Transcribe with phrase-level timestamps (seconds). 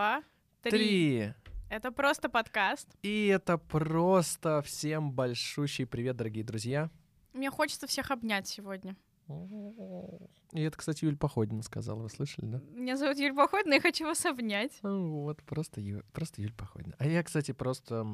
[0.00, 0.22] два,
[0.62, 0.70] три.
[0.70, 1.34] Три.
[1.68, 2.88] Это просто подкаст.
[3.02, 6.88] И это просто всем большущий привет, дорогие друзья.
[7.34, 8.96] Мне хочется всех обнять сегодня.
[10.52, 12.62] И это, кстати, Юль Походина сказала, вы слышали, да?
[12.70, 14.72] Меня зовут Юль Походина, я хочу вас обнять.
[14.82, 16.02] Ну вот, просто, Ю...
[16.14, 16.96] просто Юль Походина.
[16.98, 18.06] А я, кстати, просто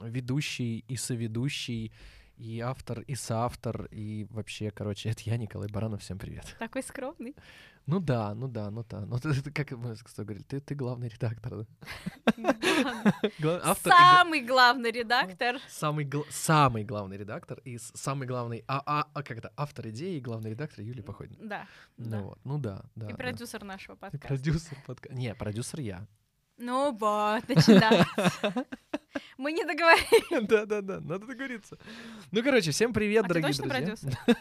[0.00, 1.92] ведущий и соведущий,
[2.36, 6.56] и автор, и соавтор, и вообще, короче, это я, Николай Баранов, всем привет.
[6.58, 7.34] Такой скромный.
[7.86, 9.00] Ну да, ну да, ну да.
[9.06, 11.66] Ну это как мы что говорили, ты, ты главный редактор,
[13.38, 13.74] да?
[13.74, 15.56] Самый главный редактор.
[15.68, 20.16] Самый, гла- самый главный редактор и самый главный, а, а, а как это, автор идеи
[20.16, 21.48] и главный редактор Юлия Походина.
[21.48, 21.66] Да.
[21.96, 22.20] Ну да.
[22.22, 23.08] вот, ну да, да.
[23.08, 24.28] И продюсер нашего И подкаста.
[24.28, 26.06] продюсер подка- Не, продюсер я.
[26.58, 28.66] Ну вот, начинается.
[29.38, 30.48] Мы не договорились.
[30.48, 31.78] Да-да-да, надо договориться.
[32.30, 33.96] Ну, короче, всем привет, А ты дорогие точно друзья.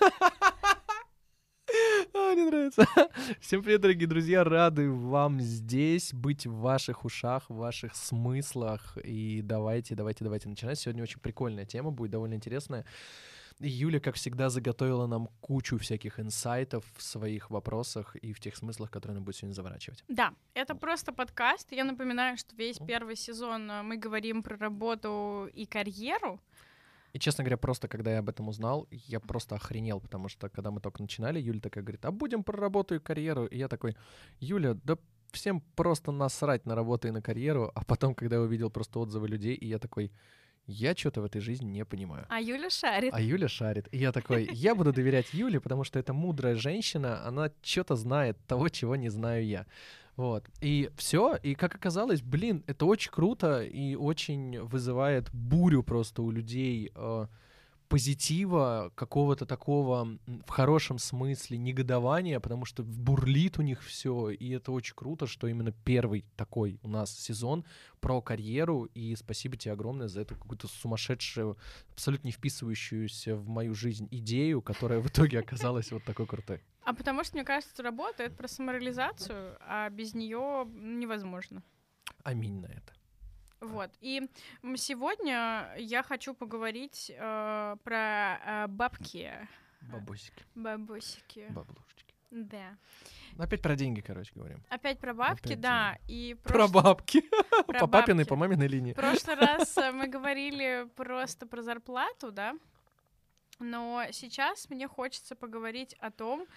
[2.14, 2.86] А, мне нравится.
[3.40, 4.44] Всем привет, дорогие друзья.
[4.44, 8.98] Рады вам здесь, быть в ваших ушах, в ваших смыслах.
[9.02, 10.78] И давайте, давайте, давайте начинать.
[10.78, 12.86] Сегодня очень прикольная тема, будет довольно интересная.
[13.60, 18.56] И Юля, как всегда, заготовила нам кучу всяких инсайтов в своих вопросах и в тех
[18.56, 20.04] смыслах, которые она будет сегодня заворачивать.
[20.08, 21.72] Да, это просто подкаст.
[21.72, 26.40] Я напоминаю, что весь первый сезон э, мы говорим про работу и карьеру.
[27.14, 30.72] И, честно говоря, просто когда я об этом узнал, я просто охренел, потому что когда
[30.72, 33.46] мы только начинали, Юля такая говорит, а будем про работу и карьеру.
[33.46, 33.98] И я такой,
[34.40, 34.98] Юля, да
[35.32, 37.72] всем просто насрать на работу и на карьеру.
[37.76, 40.12] А потом, когда я увидел просто отзывы людей, и я такой,
[40.72, 42.26] я что-то в этой жизни не понимаю.
[42.30, 43.14] А Юля шарит.
[43.14, 43.88] А Юля шарит.
[43.92, 48.38] И я такой, я буду доверять Юле, потому что это мудрая женщина, она что-то знает
[48.48, 49.66] того, чего не знаю я.
[50.16, 50.46] Вот.
[50.62, 51.36] И все.
[51.42, 57.28] И как оказалось, блин, это очень круто и очень вызывает бурю просто у людей э,
[57.92, 64.30] позитива, какого-то такого в хорошем смысле негодования, потому что бурлит у них все.
[64.30, 67.66] И это очень круто, что именно первый такой у нас сезон
[68.00, 68.86] про карьеру.
[68.86, 71.58] И спасибо тебе огромное за эту какую-то сумасшедшую,
[71.92, 76.64] абсолютно не вписывающуюся в мою жизнь идею, которая в итоге оказалась вот такой крутой.
[76.86, 81.62] А потому что, мне кажется, работа— это про самореализацию, а без нее невозможно.
[82.24, 82.94] Аминь на это.
[83.62, 83.92] Вот.
[84.02, 84.28] И
[84.76, 89.32] сегодня я хочу поговорить э, про э, бабки.
[89.82, 91.48] Бабусики, Бабусики.
[91.50, 92.14] баблушечки.
[92.32, 92.78] Да.
[93.38, 94.64] Ну, Опять про деньги, короче, говорим.
[94.70, 95.98] Опять про бабки, Опять да.
[96.08, 97.24] И Про прош- бабки.
[97.68, 98.94] про По папиной, по маминой линии.
[98.94, 102.56] В прошлый раз э, мы говорили просто про зарплату, да.
[103.60, 106.48] Но сейчас мне хочется поговорить о том,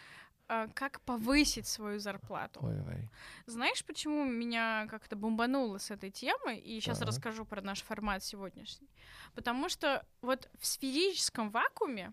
[0.46, 2.60] как повысить свою зарплату.
[2.62, 3.08] Ой-ой.
[3.46, 6.58] Знаешь, почему меня как-то бомбануло с этой темы?
[6.58, 7.08] И сейчас Так.
[7.08, 8.88] расскажу про наш формат сегодняшний.
[9.34, 12.12] Потому что вот в сферическом вакууме,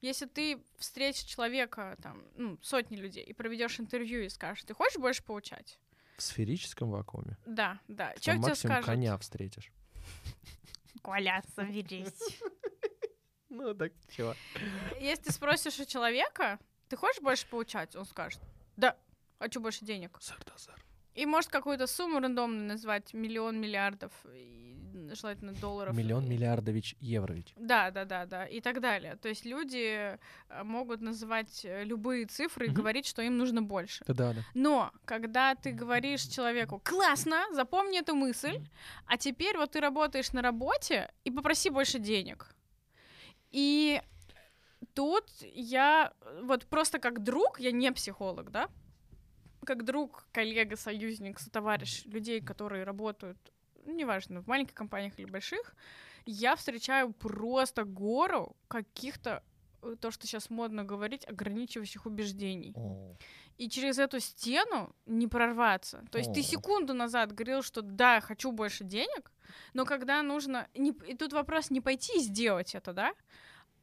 [0.00, 4.98] если ты встретишь человека, там, ну, сотни людей, и проведешь интервью и скажешь, ты хочешь
[4.98, 5.78] больше получать?
[6.16, 7.36] В сферическом вакууме.
[7.46, 8.12] Да, да.
[8.12, 9.72] Там Человек тебе максимум скажет, коня встретишь.
[11.02, 12.40] Коля, соберись.
[13.50, 14.34] Ну так чего?
[15.00, 17.96] Если ты спросишь у человека, ты хочешь больше получать?
[17.96, 18.40] Он скажет,
[18.76, 18.96] да,
[19.38, 20.18] хочу больше денег.
[20.20, 20.82] Сардазар.
[21.14, 24.12] И может какую-то сумму рандомную назвать, миллион, миллиардов,
[25.14, 25.96] желательно долларов.
[25.96, 27.54] Миллион миллиардович еврович.
[27.56, 29.16] Да, да, да, да, и так далее.
[29.16, 30.18] То есть люди э,
[30.62, 34.04] могут называть э, любые цифры и говорить, что им нужно больше.
[34.06, 34.40] Да, да, да.
[34.54, 38.60] Но когда ты говоришь человеку, классно, запомни эту мысль,
[39.06, 42.54] а теперь вот ты работаешь на работе и попроси больше денег.
[43.50, 44.02] И
[44.98, 48.68] тут я э, вот просто как друг, я не психолог, да,
[49.64, 53.38] как друг, коллега, союзник, сотоварищ людей, которые работают,
[53.86, 55.76] ну, неважно, в маленьких компаниях или больших,
[56.26, 59.42] я встречаю просто гору каких-то,
[59.82, 62.72] э, то, что сейчас модно говорить, ограничивающих убеждений.
[62.74, 63.14] О,
[63.56, 66.04] И через эту стену не прорваться.
[66.10, 66.42] То есть ты О.
[66.42, 69.30] секунду назад говорил, что да, хочу больше денег,
[69.74, 70.66] но когда нужно...
[70.74, 73.12] не- И тут вопрос не пойти и сделать это, да,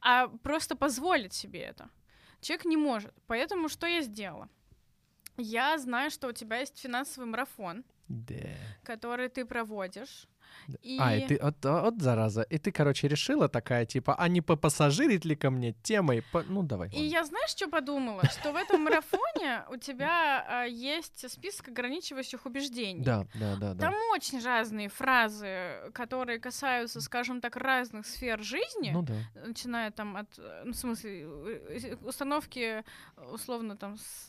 [0.08, 1.88] а просто позволить себе это.
[2.40, 3.12] Человек не может.
[3.26, 4.48] Поэтому что я сделала?
[5.36, 8.36] Я знаю, что у тебя есть финансовый марафон, Да.
[8.84, 10.28] который ты проводишь.
[10.82, 10.98] И...
[11.00, 12.42] А, и ты, от, от зараза.
[12.42, 16.22] И ты, короче, решила такая, типа, а не попассажирить ли ко мне темой?
[16.32, 16.88] По- Ну, давай.
[16.88, 17.06] И ладно.
[17.08, 18.22] я, знаешь, что подумала?
[18.30, 23.02] Что в этом марафоне у тебя а, есть список ограничивающих убеждений.
[23.04, 23.80] Да, да, да, да.
[23.86, 29.14] Там очень разные фразы, которые касаются, скажем так, разных сфер жизни, Ну да.
[29.46, 30.28] начиная там от,
[30.64, 32.84] ну, в смысле, э, установки,
[33.32, 34.26] условно, там, с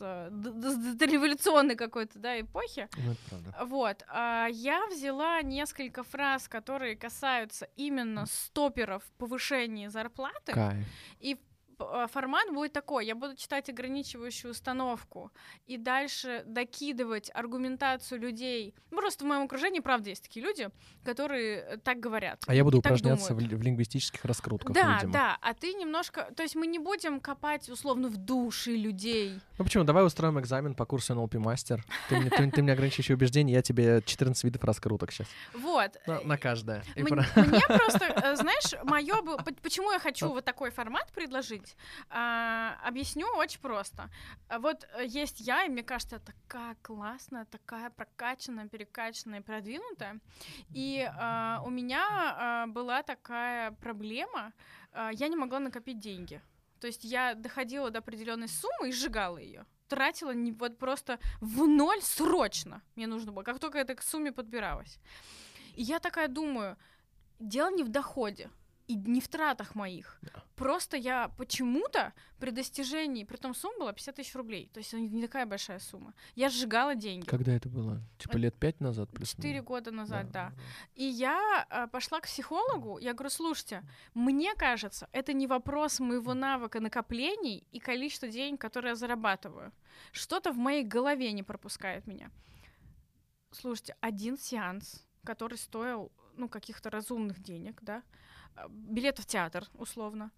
[0.94, 2.88] дореволюционной какой-то, да, эпохи.
[2.96, 3.66] Ну, это правда.
[3.66, 4.02] Вот.
[4.08, 6.17] а я взяла несколько фраз,
[6.48, 10.86] которые касаются именно стоперов повышения зарплаты, Кайф.
[11.20, 11.42] и п-
[12.08, 13.06] формат будет такой.
[13.06, 15.30] Я буду читать ограничивающую установку
[15.66, 18.74] и дальше докидывать аргументацию людей.
[18.90, 20.68] Ну, Просто в моем окружении, правда, есть такие люди,
[21.04, 22.42] которые э, так говорят.
[22.46, 25.12] А я буду упражняться в, в лингвистических раскрутках, Да, видимо.
[25.12, 26.32] да, а ты немножко...
[26.36, 29.38] То есть мы не будем копать, условно, в души людей.
[29.58, 29.84] Ну почему?
[29.84, 31.84] Давай устроим экзамен по курсу NLP мастер.
[32.08, 35.26] Ты мне, ты, ты мне ограничивающие убеждения, я тебе 14 видов раскруток сейчас.
[35.54, 35.92] Вот.
[36.06, 36.82] На, на каждое.
[36.96, 39.14] И М- про- Мне просто, э, знаешь, мое
[39.62, 41.67] Почему я хочу вот такой формат предложить?
[42.10, 44.10] А, Объясню очень просто.
[44.58, 50.20] Вот э, есть я, и мне кажется, я такая классная, такая прокачанная, перекачанная, продвинутая.
[50.74, 54.52] И а, у меня а, была такая проблема,
[54.92, 56.40] а, я не могла накопить деньги.
[56.80, 59.66] То есть я доходила до определенной суммы и сжигала ее.
[59.88, 62.82] Тратила не, вот просто в ноль срочно.
[62.94, 64.98] Мне нужно было, как только это к сумме подбиралась.
[65.74, 66.76] И я такая думаю,
[67.38, 68.50] дело не в доходе
[68.88, 70.18] и не в тратах моих.
[70.22, 70.42] Да.
[70.56, 75.02] Просто я почему-то при достижении, при том сумма была 50 тысяч рублей, то есть это
[75.02, 76.14] не такая большая сумма.
[76.34, 77.26] Я сжигала деньги.
[77.26, 78.00] Когда это было?
[78.18, 79.10] Типа лет пять назад?
[79.10, 80.50] плюс Четыре года назад, да.
[80.50, 80.62] да.
[80.94, 83.82] И я а, пошла к психологу, я говорю, слушайте,
[84.14, 89.72] мне кажется, это не вопрос моего навыка накоплений и количества денег, которые я зарабатываю.
[90.12, 92.30] Что-то в моей голове не пропускает меня.
[93.50, 98.02] Слушайте, один сеанс, который стоил, ну, каких-то разумных денег, да,
[98.58, 100.30] а, билет в театр, условно,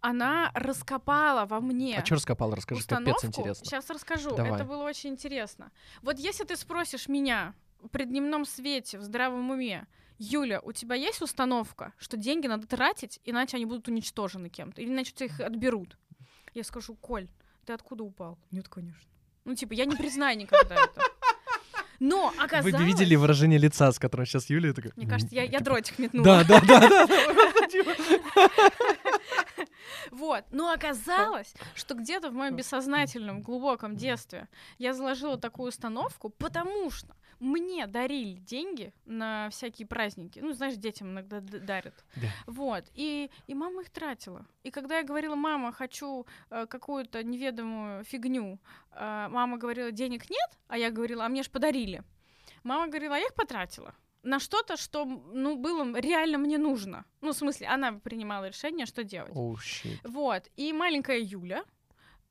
[0.00, 2.54] она раскопала во мне А что раскопал?
[2.54, 3.64] Расскажи, капец интересно.
[3.64, 4.34] Сейчас расскажу.
[4.34, 4.54] Давай.
[4.54, 5.70] Это было очень интересно.
[6.02, 7.54] Вот если ты спросишь меня
[7.92, 9.86] при дневном свете, в здравом уме,
[10.18, 14.90] Юля, у тебя есть установка, что деньги надо тратить, иначе они будут уничтожены кем-то, или
[14.90, 15.96] иначе тебя их отберут?
[16.54, 17.28] Я скажу, Коль,
[17.64, 18.38] ты откуда упал?
[18.50, 19.08] Нет, конечно.
[19.44, 21.00] Ну, типа, я не признаю никогда это.
[22.02, 22.74] Но Вы оказалось...
[22.74, 24.92] бы видели выражение лица, с которым сейчас Юлия такая...
[24.96, 26.24] Мне кажется, я, я дротик метнула.
[26.24, 27.06] Да, да, да, да.
[30.10, 30.44] Вот.
[30.50, 37.14] Но оказалось, что где-то в моем бессознательном глубоком детстве я заложила такую установку, потому что
[37.42, 40.38] мне дарили деньги на всякие праздники.
[40.38, 42.04] Ну, знаешь, детям иногда дарят.
[42.16, 42.28] Да.
[42.46, 42.84] Вот.
[42.94, 44.46] И, и мама их тратила.
[44.62, 48.58] И когда я говорила, мама, хочу э, какую-то неведомую фигню,
[48.92, 52.02] э, мама говорила, денег нет, а я говорила, а мне ж подарили.
[52.62, 57.04] Мама говорила, а я их потратила на что-то, что, ну, было реально мне нужно.
[57.20, 59.32] Ну, в смысле, она принимала решение, что делать.
[59.60, 59.98] Щит.
[60.04, 60.48] Вот.
[60.56, 61.64] И маленькая Юля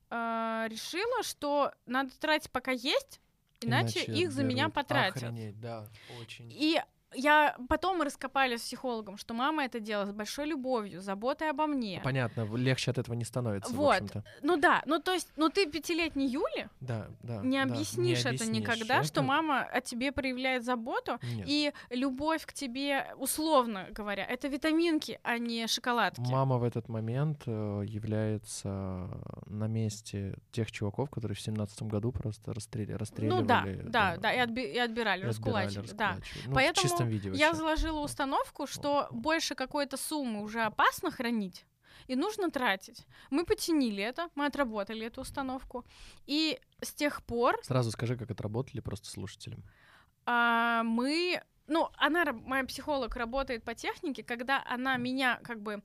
[0.09, 3.20] э, решила, что надо тратить пока есть,
[3.61, 5.23] иначе, их за меня потратят.
[5.23, 5.87] Охренеть, да,
[6.19, 6.49] очень.
[6.51, 6.81] И
[7.13, 11.67] я потом мы раскопали с психологом, что мама это делала с большой любовью, заботой обо
[11.67, 12.01] мне.
[12.03, 14.03] Понятно, легче от этого не становится, Вот.
[14.41, 17.41] Ну да, ну то есть, ну ты пятилетней Юле Да, да.
[17.43, 18.61] не да, объяснишь это объяснишь.
[18.61, 21.45] никогда, что Это- мама о тебе проявляет заботу, Нет.
[21.47, 26.21] и любовь к тебе, условно говоря, это витаминки, а не шоколадки.
[26.21, 29.09] Мама в этот момент э, является
[29.47, 33.41] на месте тех чуваков, которые в семнадцатом году просто расстрели, расстреливали.
[33.41, 36.17] ну да, да, там, да, и, отби- и отбирали, и отбирали, раскулачили, да.
[36.47, 37.57] Ну, Поэтому чистом виде Я вообще.
[37.59, 41.65] заложила установку, что больше какой-то суммы уже опасно хранить.
[42.07, 43.05] И нужно тратить.
[43.29, 45.85] Мы потянили это, мы отработали эту установку.
[46.25, 49.63] И с тех пор Сразу скажи, как отработали просто слушателям.
[50.25, 51.41] а, мы...
[51.67, 55.81] Ну, она, моя психолог, работает по технике, когда она меня как бы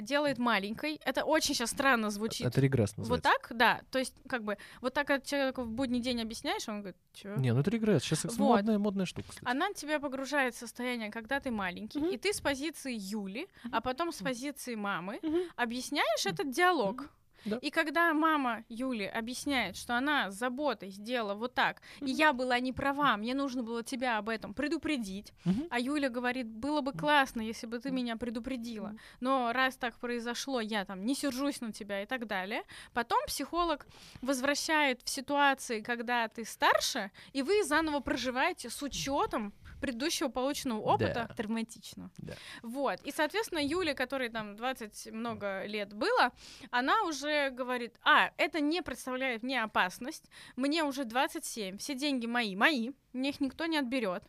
[0.00, 1.00] делает маленькой.
[1.04, 2.46] Это очень сейчас странно звучит.
[2.46, 3.30] Это регресс вот называется.
[3.30, 3.80] так, да.
[3.90, 7.36] То есть, как бы, вот так как человеку в будний день объясняешь, он говорит, чё?
[7.36, 8.02] Не, ну это регресс.
[8.02, 8.38] Сейчас Вот.
[8.38, 9.48] модная, модная штука, кстати.
[9.48, 12.10] Она тебя погружает в состояние, когда ты маленький, Мгм.
[12.10, 15.40] и ты с позиции Юли, а потом с позиции мамы Мгм.
[15.56, 17.08] объясняешь этот диалог.
[17.44, 17.58] Да.
[17.58, 22.58] И когда мама Юли объясняет, что она с заботой сделала вот так, и я была
[22.60, 25.66] не права, мне нужно было тебя об этом предупредить, Мгм.
[25.70, 30.60] а Юля говорит, было бы классно, если бы ты меня предупредила, но раз так произошло,
[30.60, 32.62] я там не сержусь на тебя и так далее.
[32.92, 33.86] Потом психолог
[34.20, 41.26] возвращает в ситуации, когда ты старше, и вы заново проживаете с учетом предыдущего полученного опыта
[41.28, 41.34] Да.
[41.34, 42.10] травматично.
[42.18, 42.34] Да.
[42.62, 43.00] Вот.
[43.02, 46.30] И, соответственно, Юля, которой там 20 много лет было,
[46.70, 50.24] она уже говорит, а, это не представляет мне опасность,
[50.56, 54.22] мне уже 27, все деньги мои, мои, мне их никто не отберет.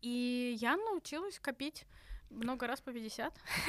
[0.00, 1.84] И я научилась копить
[2.30, 3.34] много раз по 50.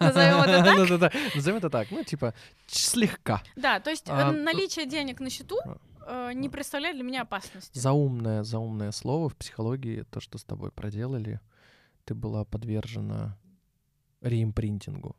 [0.00, 1.14] Назовем это так?
[1.14, 1.20] Ну.
[1.34, 1.90] Назовем это так.
[1.90, 2.34] Ну, типа,
[2.66, 3.42] слегка.
[3.56, 7.22] Да, то есть э, А, наличие денег на счету а, э, не представляет для меня
[7.22, 7.78] опасности.
[7.78, 11.40] Заумное, заумное слово в психологии, то, что с тобой проделали,
[12.04, 13.38] ты была подвержена
[14.20, 15.16] реимпринтингу.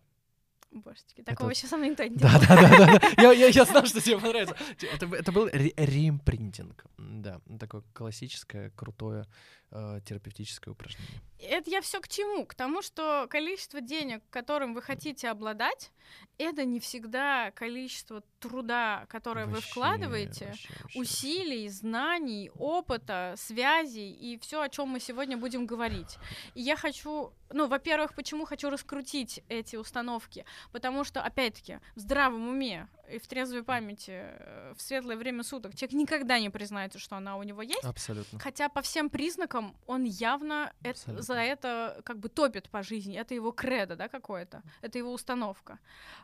[0.82, 2.34] Божечки, такого Это- еще со мной никто не делал.
[2.34, 3.00] Да, да, да, да.
[3.16, 3.22] да.
[3.22, 4.56] Я, я, я знал, что тебе понравится.
[4.82, 6.86] Это, это был ре- реимпринтинг.
[6.98, 9.26] Да, такое классическое, крутое
[9.72, 11.22] э, терапевтическое упражнение.
[11.40, 12.46] Это я все к чему?
[12.46, 15.92] К тому, что количество денег, которым вы хотите обладать,
[16.38, 24.12] это не всегда количество труда, которое вы Вообще, вкладываете, вообще, вообще, усилий, знаний, опыта, связей
[24.12, 26.18] и все, о чем мы сегодня будем говорить.
[26.56, 30.46] И я хочу, ну, во-первых, почему хочу раскрутить эти установки?
[30.72, 35.76] Потому что, опять-таки, в здравом уме и в трезвой памяти, э, в светлое время суток,
[35.76, 37.84] человек никогда не признается, что она у него есть.
[37.84, 38.40] Абсолютно.
[38.40, 41.24] Хотя по всем признакам он явно эт- Абсолютно.
[41.24, 43.18] за это как бы топит по жизни.
[43.18, 44.64] Это его кредо, да, какое-то.
[44.82, 45.80] Это его установка.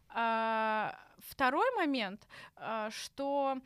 [0.09, 3.57] А, второй момент, а, что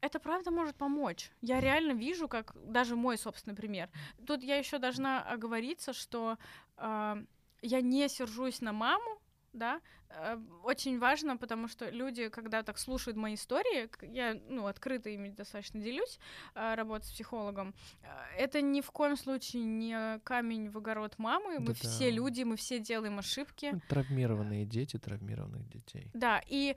[0.00, 1.30] это правда может помочь.
[1.40, 3.88] Я реально вижу, как даже мой собственный пример.
[4.26, 6.38] Тут я еще должна оговориться, что
[6.76, 7.18] а,
[7.62, 9.18] я не сержусь на маму,
[9.52, 15.10] да, Э, очень важно, потому что люди, когда так слушают мои истории, я, ну, открыто
[15.10, 16.18] ими достаточно делюсь,
[16.54, 18.06] э, работа с психологом, э,
[18.38, 21.88] это ни в коем случае не камень в огород мамы, мы Да-да.
[21.88, 26.10] все люди, мы все делаем ошибки, Ну, Травмированные дети, травмированных детей.
[26.14, 26.76] да, и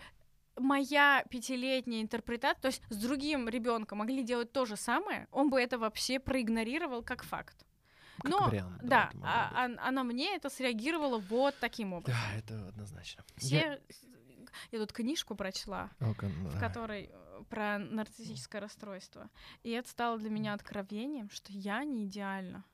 [0.57, 5.61] моя пятилетняя интерпретация, то есть с другим ребенком могли делать то же самое, он бы
[5.61, 7.65] это вообще проигнорировал как факт.
[8.21, 8.79] Как Но, вариант.
[8.83, 12.19] да, могло а, а- а на мне это среагировало вот таким образом.
[12.31, 13.23] Да, это однозначно.
[13.37, 13.81] Все...
[14.71, 16.59] Я тут книжку прочла, Я- О-ка, в давай.
[16.59, 19.29] которой э, про нарциссическое расстройство.
[19.63, 22.65] И это стало для меня откровением, что я не идеальна,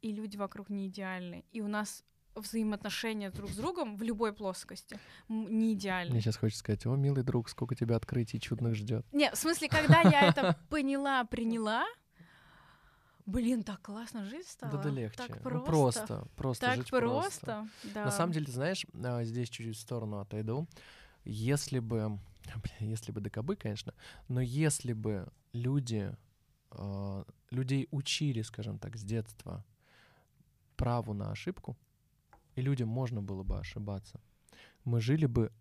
[0.00, 1.44] и люди вокруг не идеальны.
[1.50, 2.04] И у нас
[2.36, 6.12] взаимоотношения друг с другом в любой плоскости не идеальны.
[6.12, 9.04] Мне сейчас хочется сказать, о, милый друг, сколько тебя открытий чудных ждет.
[9.12, 11.84] Не, в смысле, когда я это поняла, приняла,
[13.28, 14.72] блин, так классно жизнь стала.
[14.72, 15.16] Да, да легче.
[15.16, 16.06] Так Ну, просто.
[16.06, 17.68] просто, просто так жить просто.
[17.94, 18.06] Да.
[18.06, 20.66] На самом деле, ты знаешь, а, здесь чуть-чуть в сторону отойду.
[21.24, 22.18] Если бы,
[22.80, 23.94] если бы докобы, конечно,
[24.28, 26.16] но если бы люди,
[26.70, 29.64] а, людей учили, скажем так, с детства
[30.76, 31.76] праву на ошибку,
[32.56, 34.20] и людям можно было бы ошибаться,
[34.84, 35.52] мы жили бы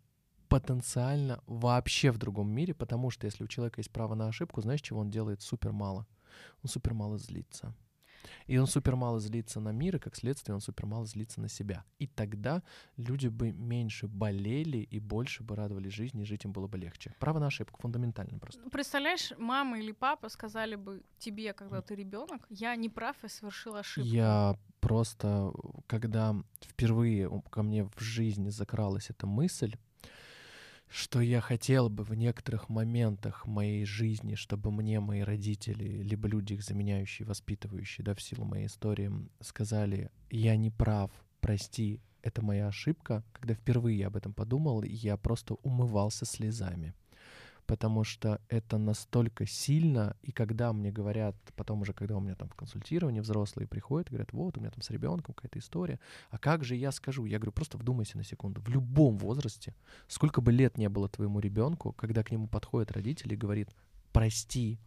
[0.48, 4.82] потенциально вообще в другом мире, потому что если у человека есть право на ошибку, знаешь,
[4.82, 6.08] чего он делает супер мало?
[6.64, 7.74] Он супер мало злится.
[8.46, 11.50] И он супер мало злится на мир, и как следствие он супер мало злится на
[11.50, 11.84] себя.
[12.00, 12.64] И тогда
[12.98, 17.16] люди бы меньше болели и больше бы радовались жизни, и жить им было бы легче.
[17.20, 18.70] Право на ошибку фундаментально просто.
[18.70, 23.76] Представляешь, мама или папа сказали бы тебе, когда ты ребенок, я не прав и совершил
[23.76, 24.10] ошибку.
[24.10, 25.54] Я просто,
[25.88, 29.76] когда впервые ко мне в жизни закралась эта мысль,
[30.90, 36.54] что я хотел бы в некоторых моментах моей жизни, чтобы мне мои родители, либо люди,
[36.54, 42.68] их заменяющие, воспитывающие, да, в силу моей истории, сказали, я не прав, прости, это моя
[42.68, 43.24] ошибка.
[43.32, 46.94] Когда впервые я об этом подумал, я просто умывался слезами.
[47.68, 52.48] Потому что это настолько сильно, и когда мне говорят, потом уже, когда у меня там
[52.48, 56.64] в консультировании взрослые приходят, говорят, вот, у меня там с ребенком какая-то история, а как
[56.64, 57.26] же я скажу?
[57.26, 58.62] Я говорю, просто вдумайся на секунду.
[58.62, 59.76] В любом возрасте,
[60.08, 63.70] сколько бы лет не было твоему ребенку, когда к нему подходит родитель и говорит,
[64.14, 64.80] прости,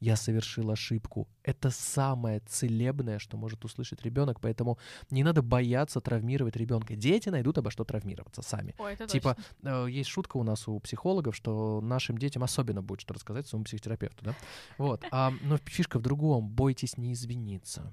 [0.00, 1.28] я совершил ошибку.
[1.42, 4.78] Это самое целебное, что может услышать ребенок, поэтому
[5.10, 6.96] не надо бояться травмировать ребенка.
[6.96, 8.74] Дети найдут обо что травмироваться сами.
[8.78, 9.86] Ой, это Типа, точно.
[9.86, 13.64] Э, Есть шутка у нас у психологов, что нашим детям особенно будет что рассказать своему
[13.64, 14.34] психотерапевту, да?
[14.78, 15.04] Вот.
[15.10, 16.48] А, но фишка в другом.
[16.48, 17.92] Бойтесь не извиниться.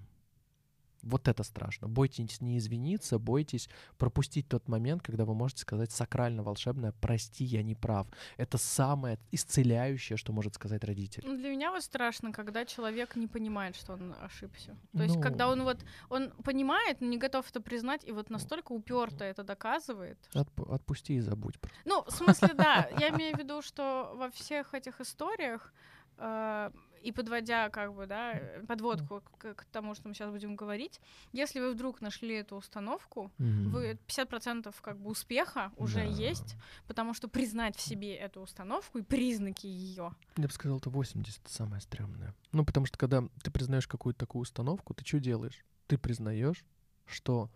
[1.05, 1.87] Вот это страшно.
[1.87, 7.75] Бойтесь не извиниться, бойтесь пропустить тот момент, когда вы можете сказать сакрально-волшебное «прости, я не
[7.75, 8.07] прав».
[8.37, 11.23] Это самое исцеляющее, что может сказать родитель.
[11.25, 14.75] Ну, Для меня вот страшно, когда человек не понимает, что он ошибся.
[14.97, 15.21] То есть, Ну.
[15.21, 15.77] когда он вот
[16.09, 20.17] он понимает, но не готов это признать, и вот настолько уперто это доказывает.
[20.33, 21.59] Отп- отпусти и забудь.
[21.59, 21.77] просто.
[21.85, 22.89] Ну, в смысле, да.
[22.99, 25.73] Я имею в виду, что во всех этих историях
[26.17, 26.71] э,
[27.05, 30.99] и подводя, как бы, да, э, подводку к, к тому, что мы сейчас будем говорить,
[31.33, 33.69] если вы вдруг нашли эту установку, Мгм.
[33.69, 36.01] вы 50% как бы успеха уже Да.
[36.03, 36.57] есть,
[36.87, 40.15] потому что признать в себе эту установку и признаки ее.
[40.37, 42.33] Я бы сказал, это 80 самое стрёмное.
[42.51, 45.63] Ну, потому что когда ты признаешь какую-то такую установку, ты что делаешь?
[45.87, 46.65] Ты признаешь,
[47.05, 47.51] что,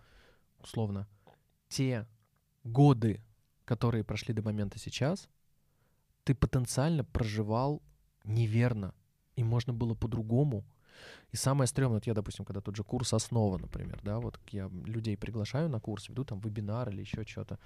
[0.59, 1.07] условно,
[1.69, 2.07] те
[2.63, 3.21] годы,
[3.65, 5.27] которые прошли до момента сейчас,
[6.23, 7.81] ты потенциально проживал
[8.23, 8.93] неверно,
[9.39, 10.65] и можно было по-другому.
[11.31, 14.69] И самое стрёмное, вот я, допустим, когда тот же курс «Основа», например, да, вот я
[14.85, 17.57] людей приглашаю на курс, веду там вебинар или еще что-то,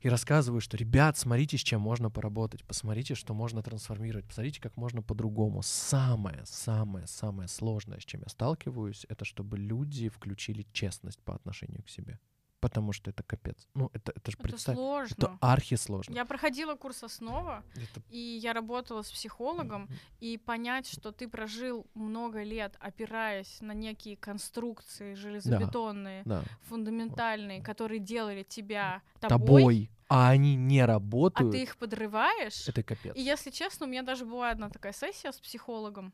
[0.00, 4.76] и рассказываю, что, ребят, смотрите, с чем можно поработать, посмотрите, что можно трансформировать, посмотрите, как
[4.76, 5.62] можно по-другому.
[5.62, 11.82] Самое, самое, самое сложное, с чем я сталкиваюсь, это чтобы люди включили честность по отношению
[11.84, 12.18] к себе.
[12.62, 13.66] Потому что это капец.
[13.74, 14.76] Ну, это, это же Это представь.
[14.76, 15.14] сложно.
[15.18, 16.14] Это архи сложно.
[16.14, 17.64] Я проходила курс основа,
[18.08, 19.88] и я работала с психологом,
[20.20, 26.44] и понять, что ты прожил много лет, опираясь на некие конструкции железобетонные, Да.
[26.68, 29.90] фундаментальные, которые делали тебя тобой, Тобой.
[30.08, 31.50] А они не а работают.
[31.52, 32.68] ты их подрываешь.
[32.68, 33.16] Это капец.
[33.16, 36.12] И если честно, у меня даже была одна такая сессия с психологом,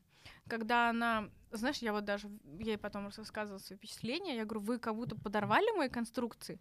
[0.49, 4.95] когда она, знаешь, я вот даже ей потом рассказывала свои впечатления, я говорю, вы как
[4.95, 6.61] будто подорвали мои конструкции,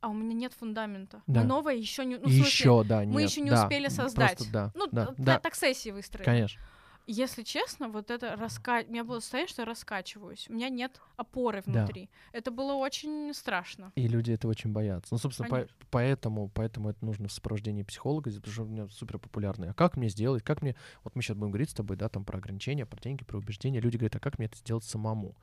[0.00, 1.22] а у меня нет фундамента.
[1.26, 1.40] Да.
[1.40, 3.88] Мы новое еще не, ну, в смысле, Еще, да, мы нет, еще не да, успели
[3.88, 4.36] создать.
[4.38, 6.24] Просто, да, ну, да, да, так сессии выстроили.
[6.24, 6.60] конечно.
[7.06, 8.82] Если честно, вот это раска...
[8.86, 10.46] у меня было состояние, что я раскачиваюсь.
[10.48, 11.84] У меня нет опоры Да.
[11.84, 12.10] внутри.
[12.32, 13.92] Это было очень страшно.
[13.94, 15.14] И люди этого очень боятся.
[15.14, 19.18] Ну, собственно, по- поэтому, поэтому это нужно в сопровождении психолога, потому что у меня супер
[19.18, 19.70] популярный.
[19.70, 20.42] А как мне сделать?
[20.42, 20.74] Как мне...
[21.04, 23.80] Вот мы сейчас будем говорить с тобой, да, там про ограничения, про деньги, про убеждения.
[23.80, 25.36] Люди говорят, а как мне это сделать самому?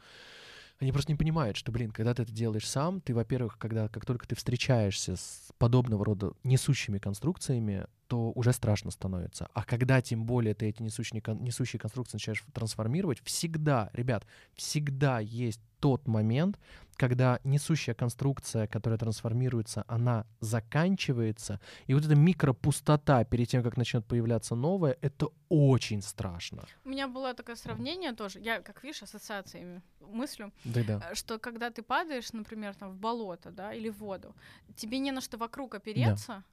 [0.80, 4.06] Они просто не понимают, что, блин, когда ты это делаешь сам, ты, во-первых, когда, как
[4.06, 9.48] только ты встречаешься с подобного рода несущими конструкциями, то уже страшно становится.
[9.56, 15.60] А когда, тем более, ты эти несущие, несущие конструкции начинаешь трансформировать, всегда, ребят, всегда есть
[15.80, 16.60] тот момент,
[16.96, 24.06] когда несущая конструкция, которая трансформируется, она заканчивается, и вот эта микропустота перед тем, как начнет
[24.06, 26.64] появляться новое, это очень страшно.
[26.86, 28.40] У меня было такое сравнение тоже.
[28.40, 30.52] Я, как видишь, ассоциациями мыслю.
[30.64, 31.02] Да-да.
[31.10, 34.36] э, что когда ты падаешь, например, там в болото, да, или в воду,
[34.76, 36.44] тебе не на что вокруг опереться, Да.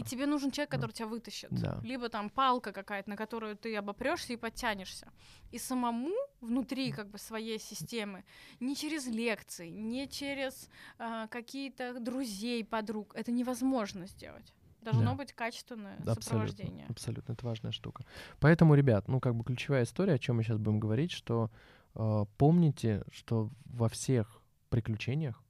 [0.00, 0.76] И тебе нужен человек, Да.
[0.76, 1.50] который тебя вытащит.
[1.50, 1.80] Да.
[1.82, 5.08] Либо там палка какая-то, на которую ты обопрешься и подтянешься.
[5.50, 8.24] И самому внутри как бы своей системы,
[8.60, 14.52] не через лекции, не через а, какие-то друзей, подруг, это невозможно сделать.
[14.82, 15.16] Должно Да.
[15.16, 16.86] быть качественное Абсолютно, сопровождение.
[16.88, 18.04] абсолютно, это важная штука.
[18.40, 21.50] Поэтому, ребят, ну как бы ключевая история, о чем мы сейчас будем говорить, что
[21.94, 25.42] э, помните, что во всех приключениях,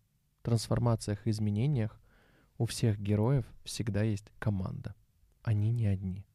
[0.42, 2.00] трансформациях, изменениях
[2.58, 4.94] у всех героев всегда есть команда.
[5.42, 6.26] Они не одни.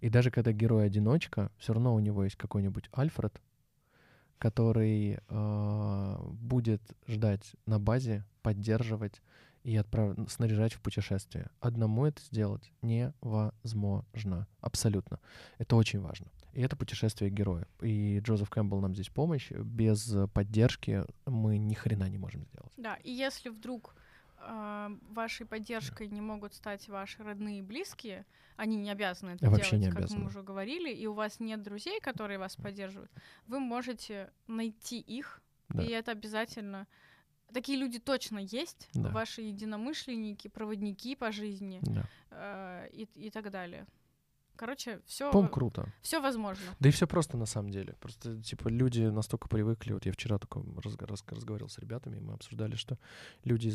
[0.00, 3.40] И даже когда герой одиночка, все равно у него есть какой-нибудь Альфред,
[4.38, 9.20] который э, будет ждать на базе, поддерживать
[9.62, 10.16] и отправ...
[10.30, 11.50] снаряжать в путешествие.
[11.60, 14.46] Одному это сделать невозможно.
[14.60, 15.20] Абсолютно.
[15.58, 16.28] Это очень важно.
[16.54, 17.66] И это путешествие героя.
[17.82, 19.50] И Джозеф Кэмпбелл нам здесь помощь.
[19.50, 22.72] Без поддержки мы ни хрена не можем сделать.
[22.78, 23.94] Да, и если вдруг
[24.42, 28.24] а, вашей поддержкой не могут стать ваши родные и близкие,
[28.56, 30.20] они не обязаны это Вообще делать, не как обязаны.
[30.20, 33.10] мы уже говорили, и у вас нет друзей, которые вас поддерживают,
[33.46, 35.82] вы можете найти их, Да.
[35.82, 36.86] и это обязательно.
[37.52, 39.10] Такие люди точно есть, Да.
[39.10, 42.04] ваши единомышленники, проводники по жизни Да.
[42.30, 43.86] э, и, и так далее.
[44.60, 45.88] Короче, все, По-моему, круто.
[46.02, 46.62] все возможно.
[46.80, 47.94] Да и все просто на самом деле.
[47.98, 49.94] Просто, типа, люди настолько привыкли.
[49.94, 52.98] Вот я вчера только разго- раз- разговаривал с ребятами, и мы обсуждали, что
[53.44, 53.72] люди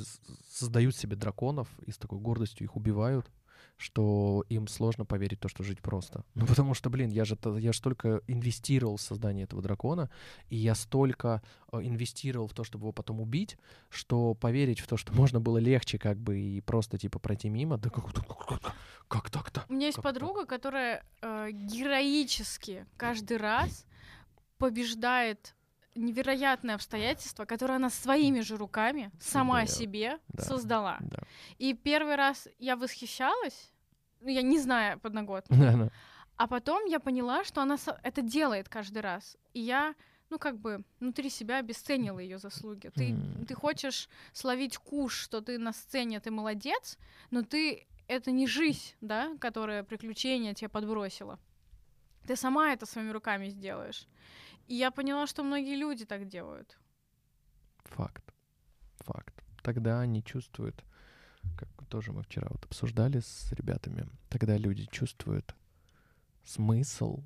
[0.48, 3.32] создают себе драконов и с такой гордостью их убивают,
[3.78, 6.24] что им сложно поверить в то, что жить просто.
[6.36, 10.10] Ну, потому что, блин, я же, я же столько инвестировал в создание этого дракона,
[10.50, 11.42] и я столько
[11.72, 13.58] э, инвестировал в то, чтобы его потом убить,
[13.90, 17.78] что поверить в то, что можно было легче как бы и просто, типа, пройти мимо,
[17.78, 18.76] да как, как, как-
[19.08, 19.64] как так-то?
[19.70, 20.14] У меня есть Как так?
[20.14, 23.86] подруга, которая э, героически каждый раз
[24.58, 25.56] побеждает
[25.96, 29.70] невероятные обстоятельства, которые она своими же руками сама Создает.
[29.90, 30.44] себе Да.
[30.44, 30.98] создала.
[31.00, 31.20] Да.
[31.58, 33.72] И первый раз я восхищалась,
[34.22, 35.90] ну, я не знаю подноготно, Да-да.
[36.38, 39.38] а потом я поняла, что она это делает каждый раз.
[39.54, 39.96] И я,
[40.30, 42.92] ну, как бы внутри себя обесценила ее заслуги.
[42.94, 43.16] Ты,
[43.48, 46.98] ты хочешь словить куш, что ты на сцене, ты молодец,
[47.32, 51.40] но ты это не жизнь, да, которая приключение тебе подбросила.
[52.28, 54.08] Ты сама это своими руками сделаешь.
[54.68, 56.78] И я поняла, что многие люди так делают.
[57.86, 58.34] Факт.
[59.00, 59.44] Факт.
[59.62, 60.84] Тогда они чувствуют,
[61.58, 65.56] как тоже мы вчера вот обсуждали с ребятами, тогда люди чувствуют
[66.44, 67.24] смысл,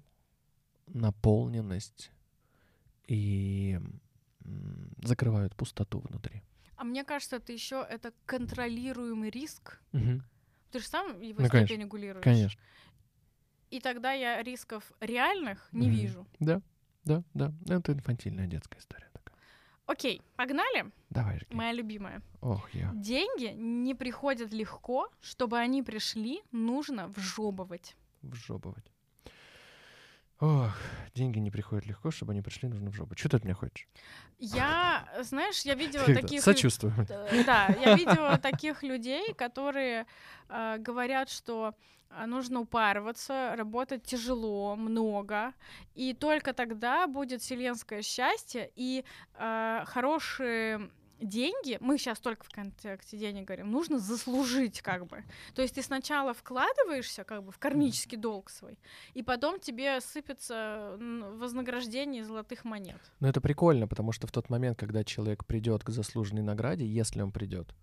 [0.88, 2.12] наполненность
[3.08, 3.80] и
[5.04, 6.42] закрывают пустоту внутри.
[6.76, 9.82] А мне кажется, это еще это контролируемый риск.
[9.92, 10.24] Мгм.
[10.72, 11.82] Ты же сам его Ну, степень конечно.
[11.84, 12.24] регулируешь.
[12.24, 12.62] Конечно.
[13.70, 15.98] И тогда я рисков реальных не Мгм.
[15.98, 16.28] вижу.
[16.40, 16.62] Да,
[17.04, 17.54] да, да.
[17.68, 19.38] Это инфантильная детская история такая.
[19.86, 20.92] Окей, погнали.
[21.10, 21.56] Давай, жги.
[21.56, 22.22] Моя любимая.
[22.42, 22.92] Ох, я.
[22.94, 25.10] Деньги не приходят легко.
[25.22, 27.96] Чтобы они пришли, нужно вжобывать.
[28.22, 28.86] Вжобывать.
[30.40, 30.72] Ох,
[31.16, 33.16] деньги не приходят легко, чтобы они пришли, нужно в жопу.
[33.18, 33.88] Что ты от меня хочешь?
[34.38, 36.42] Я, знаешь, я видела таких...
[36.42, 36.94] Сочувствую.
[37.10, 40.06] Э, Да, я видела таких людей, которые
[40.48, 41.76] э, говорят, что
[42.10, 45.54] а, нужно упарываться, работать тяжело, много,
[45.94, 49.04] и только тогда будет вселенское счастье и
[49.36, 55.24] э, хорошие деньги, мы сейчас только в контексте денег говорим, нужно заслужить как бы.
[55.54, 58.78] То есть ты сначала вкладываешься как бы в кармический долг свой,
[59.14, 63.00] и потом тебе сыпется вознаграждение золотых монет.
[63.20, 67.22] Ну это прикольно, потому что в тот момент, когда человек придет к заслуженной награде, если
[67.22, 67.76] он придет,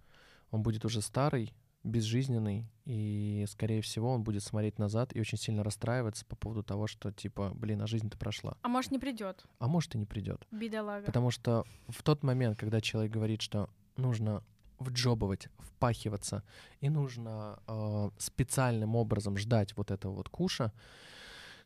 [0.50, 1.52] он будет уже старый,
[1.86, 6.86] безжизненный, и, скорее всего, он будет смотреть назад и очень сильно расстраиваться по поводу того,
[6.86, 8.56] что, типа, блин, а жизнь-то прошла.
[8.62, 9.44] А может, не придет.
[9.58, 10.46] А может, и не придет.
[10.50, 11.06] Бедолага.
[11.06, 14.42] Потому что в тот момент, когда человек говорит, что нужно
[14.78, 16.42] вджобывать, впахиваться,
[16.80, 20.72] и нужно э, специальным образом ждать вот этого вот куша,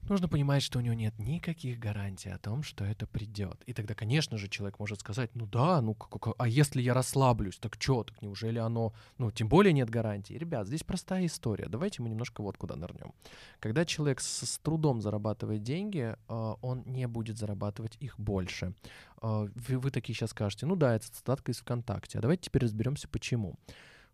[0.08, 3.62] нужно понимать, что у него нет никаких гарантий о том, что это придет.
[3.66, 7.58] И тогда, конечно же, человек может сказать, ну да, ну как, а если я расслаблюсь,
[7.58, 10.34] так что, так неужели оно, ну тем более нет гарантии.
[10.34, 11.68] Ребят, здесь простая история.
[11.68, 13.12] Давайте мы немножко вот куда нырнем.
[13.58, 18.74] Когда человек с, с трудом зарабатывает деньги, э, он не будет зарабатывать их больше.
[19.22, 22.18] Э, вы, вы такие сейчас скажете, ну да, это цитатка из ВКонтакте.
[22.18, 23.56] А давайте теперь разберемся, почему.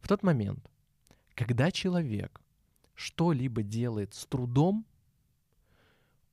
[0.01, 0.71] В тот момент,
[1.35, 2.41] когда человек
[2.95, 4.87] что-либо делает с трудом,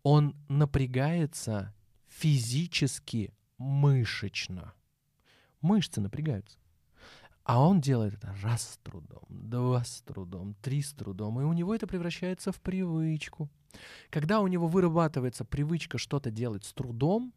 [0.03, 1.73] он напрягается
[2.07, 4.73] физически, мышечно.
[5.61, 6.59] Мышцы напрягаются.
[7.45, 11.51] А он делает это раз с трудом, два с трудом, три с трудом, и у
[11.51, 13.49] него это превращается в привычку.
[14.09, 17.33] Когда у него вырабатывается привычка что-то делать с трудом,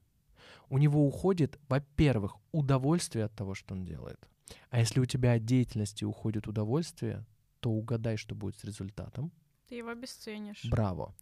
[0.69, 4.29] у него уходит, во-первых, удовольствие от того, что он делает.
[4.71, 7.25] А если у тебя от деятельности уходит удовольствие,
[7.59, 9.33] то угадай, что будет с результатом.
[9.69, 10.65] Ты его обесценишь.
[10.65, 11.15] Браво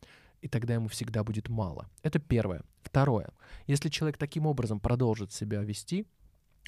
[0.44, 1.88] и тогда ему всегда будет мало.
[2.02, 2.62] Это первое.
[2.82, 3.30] Второе.
[3.66, 6.06] Если человек таким образом продолжит себя вести,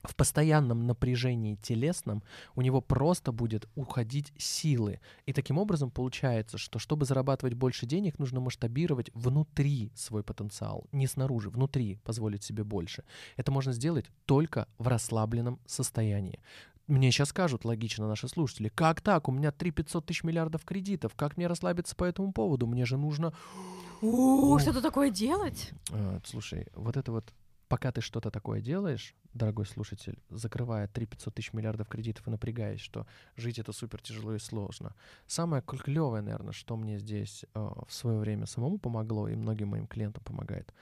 [0.03, 2.23] в постоянном напряжении телесном
[2.55, 5.01] у него просто будет уходить силы.
[5.27, 11.07] И таким образом получается, что чтобы зарабатывать больше денег, нужно масштабировать внутри свой потенциал, не
[11.07, 13.05] снаружи, внутри позволить себе больше.
[13.37, 16.41] Это можно сделать только в расслабленном состоянии.
[16.87, 19.29] Мне сейчас скажут, логично, наши слушатели, как так?
[19.29, 21.15] У меня 3 500 тысяч миллиардов кредитов.
[21.17, 22.67] Как мне расслабиться по этому поводу?
[22.67, 23.33] Мне же нужно...
[24.01, 25.73] Что-то такое делать?
[25.91, 27.33] А, слушай, вот это вот
[27.69, 32.81] пока ты что-то такое делаешь, дорогой слушатель, закрывая 3 500 тысяч миллиардов кредитов и напрягаясь,
[32.81, 34.95] что жить это супер тяжело и сложно.
[35.27, 39.87] Самое клевое, наверное, что мне здесь э, в свое время самому помогло и многим моим
[39.87, 40.73] клиентам помогает,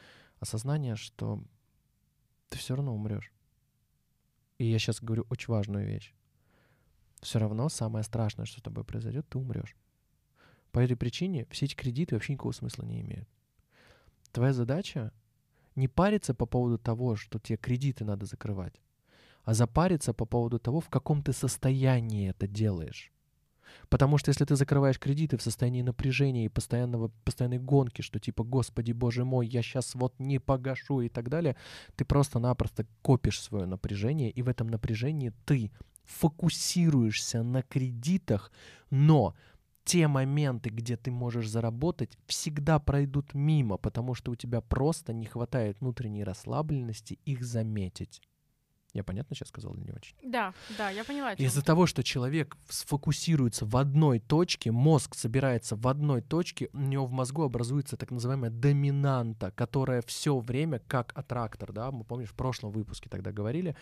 [0.41, 1.43] осознание, что
[2.49, 3.34] ты все равно умрешь.
[4.59, 6.15] И я сейчас говорю очень важную вещь.
[7.21, 9.77] Все равно самое страшное, что с тобой произойдет, ты умрешь.
[10.73, 13.29] По этой причине все эти кредиты вообще никакого смысла не имеют.
[14.33, 15.13] Твоя задача
[15.75, 18.75] не париться по поводу того, что тебе кредиты надо закрывать,
[19.45, 23.13] а запариться по поводу того, в каком ты состоянии это делаешь.
[23.89, 28.45] Потому что если ты закрываешь кредиты в состоянии напряжения и постоянного, постоянной гонки, что типа,
[28.45, 31.57] господи, боже мой, я сейчас вот не погашу и так далее,
[31.97, 35.71] ты просто-напросто копишь свое напряжение, и в этом напряжении ты
[36.05, 38.53] фокусируешься на кредитах,
[38.91, 39.35] но
[39.85, 45.27] те моменты, где ты можешь заработать, всегда пройдут мимо, потому что у тебя просто не
[45.27, 48.23] хватает внутренней расслабленности их заметить.
[48.95, 50.15] Я понятно сейчас сказал или не очень?
[50.23, 51.33] Да, да, я поняла.
[51.33, 57.05] Из-за того, что человек сфокусируется в одной точке, мозг собирается в одной точке, у него
[57.07, 62.35] в мозгу образуется так называемая доминанта, которая все время как аттрактор, да, мы помнишь в
[62.35, 63.77] прошлом выпуске тогда говорили,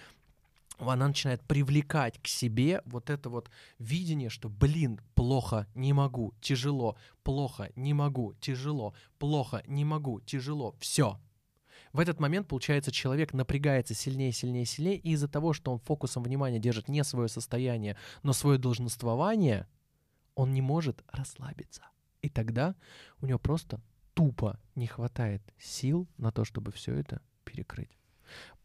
[0.78, 6.96] она начинает привлекать к себе вот это вот видение, что, блин, плохо, не могу, тяжело,
[7.22, 11.20] плохо, не могу, тяжело, плохо, не могу, тяжело, все,
[11.92, 16.22] в этот момент, получается, человек напрягается сильнее, сильнее, сильнее, и из-за того, что он фокусом
[16.22, 19.66] внимания держит не свое состояние, но свое долженствование,
[20.34, 21.82] он не может расслабиться.
[22.22, 22.74] И тогда
[23.20, 23.80] у него просто
[24.14, 27.98] тупо не хватает сил на то, чтобы все это перекрыть.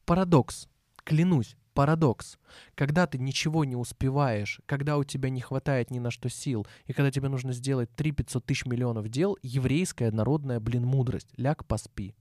[0.06, 0.70] Парадокс.
[1.04, 2.38] Клянусь, парадокс.
[2.76, 6.94] Когда ты ничего не успеваешь, когда у тебя не хватает ни на что сил, и
[6.94, 11.30] когда тебе нужно сделать 3 500 тысяч миллионов дел, еврейская народная, блин, мудрость.
[11.38, 12.16] Ляг, поспи.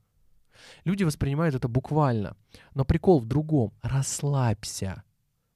[0.85, 2.37] Люди воспринимают это буквально.
[2.75, 3.73] Но прикол в другом.
[3.83, 5.03] Расслабься.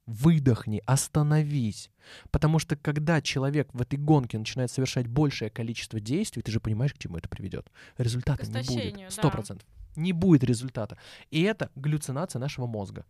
[0.05, 1.89] Выдохни, остановись.
[2.31, 6.93] Потому что когда человек в этой гонке начинает совершать большее количество действий, ты же понимаешь,
[6.93, 7.71] к чему это приведет.
[7.97, 9.11] Результата не будет.
[9.11, 9.67] Сто процентов.
[9.95, 10.01] Да.
[10.01, 10.97] Не будет результата.
[11.29, 13.05] И это галлюцинация нашего мозга.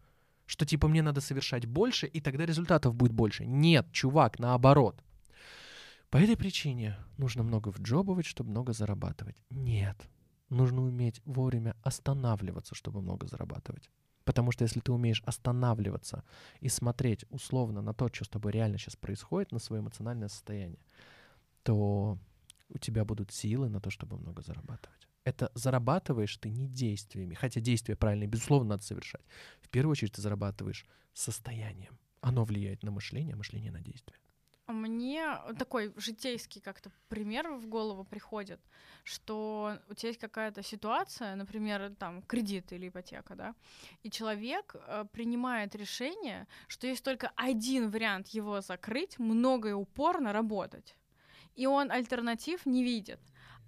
[0.45, 3.45] Что типа мне надо совершать больше, и тогда результатов будет больше.
[3.45, 5.01] Нет, чувак, наоборот.
[6.09, 9.37] По этой причине нужно много вджобывать, чтобы много зарабатывать.
[9.49, 9.95] Нет,
[10.51, 13.89] нужно уметь вовремя останавливаться, чтобы много зарабатывать.
[14.23, 16.23] Потому что если ты умеешь останавливаться
[16.59, 20.79] и смотреть условно на то, что с тобой реально сейчас происходит, на свое эмоциональное состояние,
[21.63, 22.19] то
[22.69, 25.07] у тебя будут силы на то, чтобы много зарабатывать.
[25.23, 29.21] Это зарабатываешь ты не действиями, хотя действия правильные, безусловно, надо совершать.
[29.61, 31.97] В первую очередь ты зарабатываешь состоянием.
[32.21, 34.17] Оно влияет на мышление, а мышление на действие.
[34.71, 38.59] Мне такой житейский как-то пример в голову приходит,
[39.03, 43.55] что у тебя есть какая-то ситуация, например, там кредит или ипотека, да,
[44.03, 50.33] и человек э, принимает решение, что есть только один вариант его закрыть, много и упорно
[50.33, 50.95] работать,
[51.55, 53.19] и он альтернатив не видит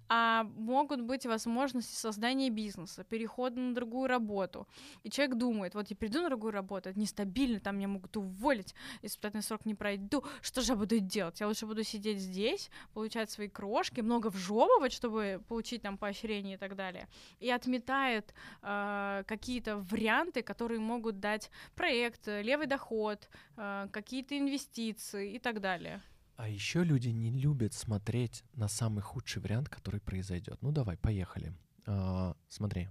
[0.08, 4.66] а могут быть возможности создания бизнеса, перехода на другую работу.
[5.02, 8.74] И человек думает, вот я приду на другую работу, это нестабильно, там меня могут уволить,
[9.02, 11.40] испытательный срок не пройду, что же я буду делать?
[11.40, 16.58] Я лучше буду сидеть здесь, получать свои крошки, много вжевывать, чтобы получить там поощрение и
[16.58, 17.08] так далее.
[17.40, 25.38] И отметает э, какие-то варианты, которые могут дать проект, левый доход, э, какие-то инвестиции и
[25.38, 26.02] так далее.
[26.36, 30.58] А еще люди не любят смотреть на самый худший вариант, который произойдет.
[30.62, 31.54] Ну давай, поехали.
[31.86, 32.88] А, смотри.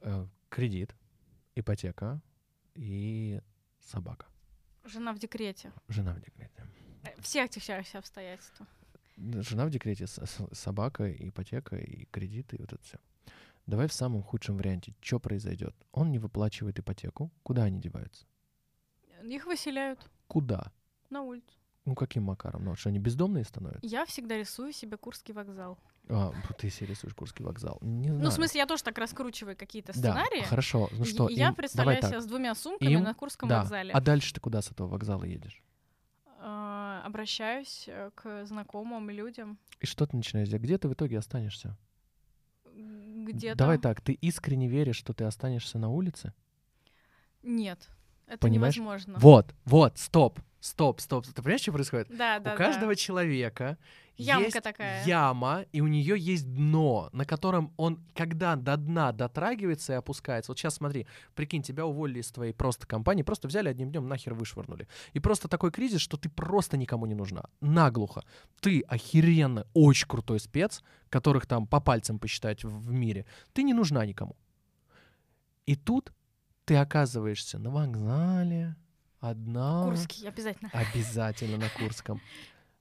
[0.00, 0.94] Э, кредит,
[1.54, 2.20] ипотека
[2.74, 3.40] и
[3.80, 4.26] собака.
[4.84, 5.72] Жена в декрете.
[5.88, 6.66] Жена в декрете.
[7.02, 8.66] Э, все отягчающие обстоятельства.
[9.16, 12.98] Жена в декрете, собака, ипотека и кредиты, и вот это все.
[13.66, 14.94] Давай в самом худшем варианте.
[15.00, 15.74] Что произойдет?
[15.92, 17.30] Он не выплачивает ипотеку.
[17.42, 18.26] Куда они деваются?
[19.22, 20.10] Их выселяют.
[20.26, 20.72] Куда?
[21.10, 21.56] На улицу.
[21.84, 22.64] Ну, каким макаром?
[22.64, 23.86] Ну, что, они бездомные становятся?
[23.86, 25.78] Я всегда рисую себе Курский вокзал.
[26.08, 27.78] А, ты себе рисуешь Курский вокзал.
[27.82, 28.22] Не знаю.
[28.22, 30.40] Ну, в смысле, я тоже так раскручиваю какие-то сценарии.
[30.40, 30.88] Да, хорошо.
[30.92, 31.38] Ну что, и, им...
[31.38, 33.02] Я представляю себя с двумя сумками им...
[33.02, 33.60] на Курском да.
[33.60, 33.92] вокзале.
[33.92, 35.62] А дальше ты куда с этого вокзала едешь?
[36.38, 39.58] А, обращаюсь э, к знакомым людям.
[39.80, 40.62] И что ты начинаешь делать?
[40.62, 41.76] Где ты в итоге останешься?
[42.74, 43.56] Где-то.
[43.56, 46.34] Давай так, ты искренне веришь, что ты останешься на улице?
[47.42, 47.88] Нет.
[48.26, 48.76] Это Понимаешь?
[48.76, 49.18] невозможно.
[49.18, 51.26] Вот, вот, стоп, стоп, стоп.
[51.26, 52.08] Ты понимаешь, что происходит?
[52.08, 52.54] Да, да.
[52.54, 52.96] У каждого да.
[52.96, 53.78] человека
[54.16, 55.04] Ямка есть такая.
[55.04, 60.52] яма, и у нее есть дно, на котором он, когда до дна дотрагивается и опускается.
[60.52, 64.34] Вот сейчас смотри, прикинь, тебя уволили из твоей просто компании, просто взяли одним днем нахер
[64.34, 64.88] вышвырнули.
[65.12, 67.44] И просто такой кризис, что ты просто никому не нужна.
[67.60, 68.22] Наглухо.
[68.60, 73.26] Ты охеренно очень крутой спец, которых там по пальцам посчитать в мире.
[73.52, 74.36] Ты не нужна никому.
[75.66, 76.12] И тут
[76.64, 78.76] ты оказываешься на вокзале,
[79.30, 79.84] одна.
[79.84, 80.70] Курский, обязательно.
[80.72, 82.20] Обязательно на Курском.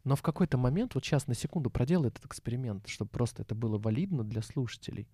[0.04, 3.78] Но в какой-то момент, вот сейчас на секунду проделай этот эксперимент, чтобы просто это было
[3.78, 5.08] валидно для слушателей.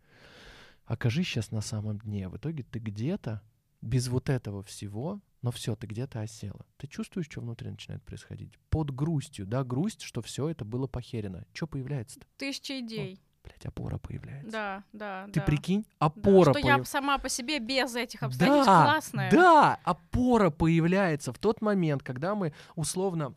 [0.86, 2.28] Окажись сейчас на самом дне.
[2.28, 3.44] В итоге ты где-то
[3.82, 6.66] без вот этого всего, но все, ты где-то осела.
[6.78, 8.58] Ты чувствуешь, что внутри начинает происходить?
[8.70, 11.46] Под грустью, да, грусть, что все это было похерено.
[11.54, 12.26] Что появляется-то?
[12.38, 14.52] Тысяча идей блядь, опора появляется.
[14.52, 15.46] Да, да, Ты да.
[15.46, 16.78] прикинь, опора да, Что появ...
[16.80, 19.32] я сама по себе без этих обстоятельств да, классная.
[19.32, 23.34] Да, опора появляется в тот момент, когда мы условно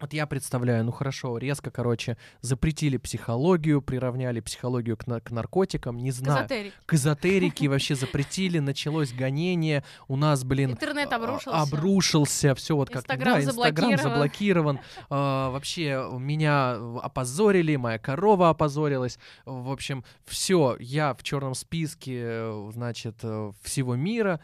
[0.00, 5.98] вот я представляю, ну хорошо, резко, короче, запретили психологию, приравняли психологию к, на- к наркотикам,
[5.98, 6.46] не знаю.
[6.46, 6.76] К эзотерике.
[6.86, 10.72] К эзотерике вообще запретили, началось гонение, у нас, блин...
[10.72, 11.60] Интернет а- обрушился.
[11.60, 12.98] Обрушился, все вот как...
[13.02, 14.12] Инстаграм да, Инстаграм заблокирован.
[14.12, 14.80] заблокирован.
[15.10, 19.18] А, вообще меня опозорили, моя корова опозорилась.
[19.44, 24.40] В общем, все, я в черном списке, значит, э, всего мира.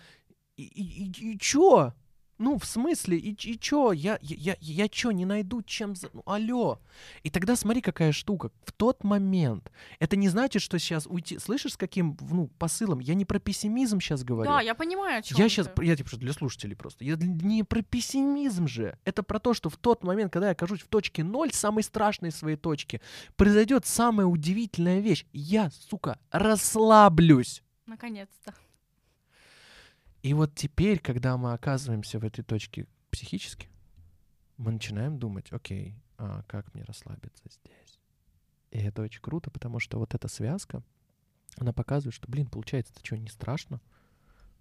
[0.57, 1.93] И, и, и, и чё?
[2.39, 3.93] Ну, в смысле, и, и чё?
[3.93, 5.95] Я, я, я, я чё, не найду чем...
[5.95, 6.11] За...
[6.13, 6.81] Ну, алло.
[7.23, 8.51] И тогда смотри, какая штука.
[8.65, 9.71] В тот момент.
[10.01, 11.39] Это не значит, что сейчас уйти...
[11.39, 12.99] Слышишь, с каким ну, посылом?
[12.99, 14.51] Я не про пессимизм сейчас говорю.
[14.51, 17.05] Да, я понимаю, о чем Я сейчас, я типа, для слушателей просто.
[17.05, 18.99] Я не про пессимизм же.
[19.05, 22.33] Это про то, что в тот момент, когда я окажусь в точке ноль, самой страшной
[22.33, 23.01] своей точке,
[23.37, 25.25] произойдет самая удивительная вещь.
[25.33, 27.63] Я, сука, расслаблюсь.
[27.87, 28.55] Наконец-то.
[30.25, 33.69] И вот теперь, когда мы оказываемся в этой точке психически,
[34.57, 38.01] мы начинаем думать, окей, а как мне расслабиться здесь?
[38.71, 40.83] И это очень круто, потому что вот эта связка,
[41.59, 43.83] она показывает, что, блин, получается, это что, не страшно?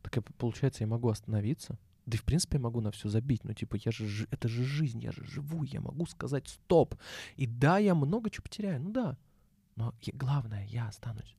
[0.01, 1.79] Так и получается, я могу остановиться.
[2.05, 3.45] Да и, в принципе, я могу на все забить.
[3.45, 6.95] Ну, типа, я же, это же жизнь, я же живу, я могу сказать стоп.
[7.37, 9.17] И да, я много чего потеряю, ну да.
[9.77, 11.37] Но я- главное, я останусь.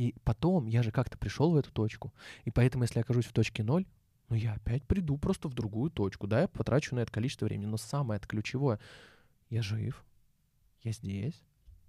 [0.00, 2.14] И потом я же как-то пришел в эту точку.
[2.46, 3.84] И поэтому, если я окажусь в точке ноль,
[4.30, 6.26] ну я опять приду просто в другую точку.
[6.26, 7.66] Да, я потрачу на это количество времени.
[7.66, 8.80] Но самое это ключевое,
[9.50, 10.02] я жив,
[10.82, 11.42] я здесь,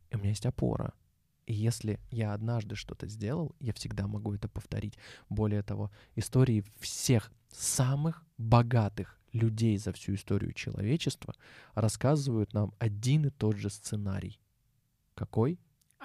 [0.09, 0.93] и у меня есть опора.
[1.45, 4.97] И если я однажды что-то сделал, я всегда могу это повторить.
[5.29, 11.33] Более того, истории всех самых богатых людей за всю историю человечества
[11.75, 14.37] рассказывают нам один и тот же сценарий.
[15.13, 15.61] Какой?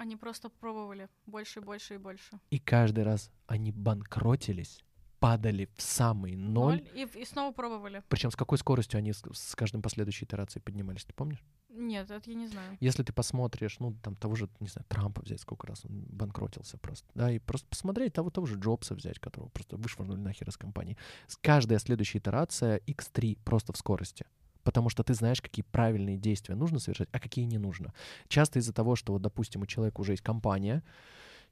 [0.07, 2.39] Они просто пробовали больше, больше и больше.
[2.49, 4.81] И каждый раз они банкротились
[5.19, 6.75] падали в самый ноль.
[6.75, 6.89] Ноль.
[6.95, 8.03] И, и снова пробовали.
[8.07, 11.43] Причем с какой скоростью они с, с каждым последующей итерацией поднимались, ты помнишь?
[11.67, 12.77] Нет, это я не знаю.
[12.79, 16.77] Если ты посмотришь, ну, там того же, не знаю, Трампа взять, сколько раз он банкротился
[16.77, 20.55] просто, да, и просто посмотреть того, того же Джобса взять, которого просто вышвырнули нахер из
[20.55, 20.95] компании.
[21.27, 24.25] С каждая следующая итерация x3 просто в скорости
[24.67, 27.93] потому что ты знаешь, какие правильные действия нужно совершать, а какие не нужно.
[28.27, 30.83] Часто из-за того, что, вот, допустим, у человека уже есть компания,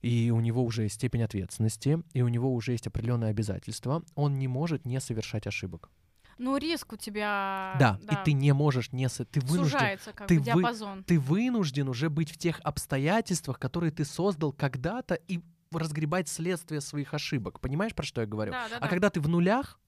[0.01, 4.37] и у него уже есть степень ответственности, и у него уже есть определенные обязательства, он
[4.37, 5.89] не может не совершать ошибок.
[6.37, 7.77] Ну, риск у тебя...
[7.79, 9.07] Да, и ты не можешь не...
[9.07, 9.79] Ты вынужден...
[9.79, 11.03] Сужается как ты бы вы- диапазон.
[11.05, 15.39] Ты вынужден уже быть в тех обстоятельствах, которые ты создал когда-то, и
[15.71, 17.61] разгребать следствие своих ошибок.
[17.61, 18.51] Понимаешь, про что я говорю?
[18.51, 18.87] Да, да, А да.
[18.89, 19.79] когда ты в нулях,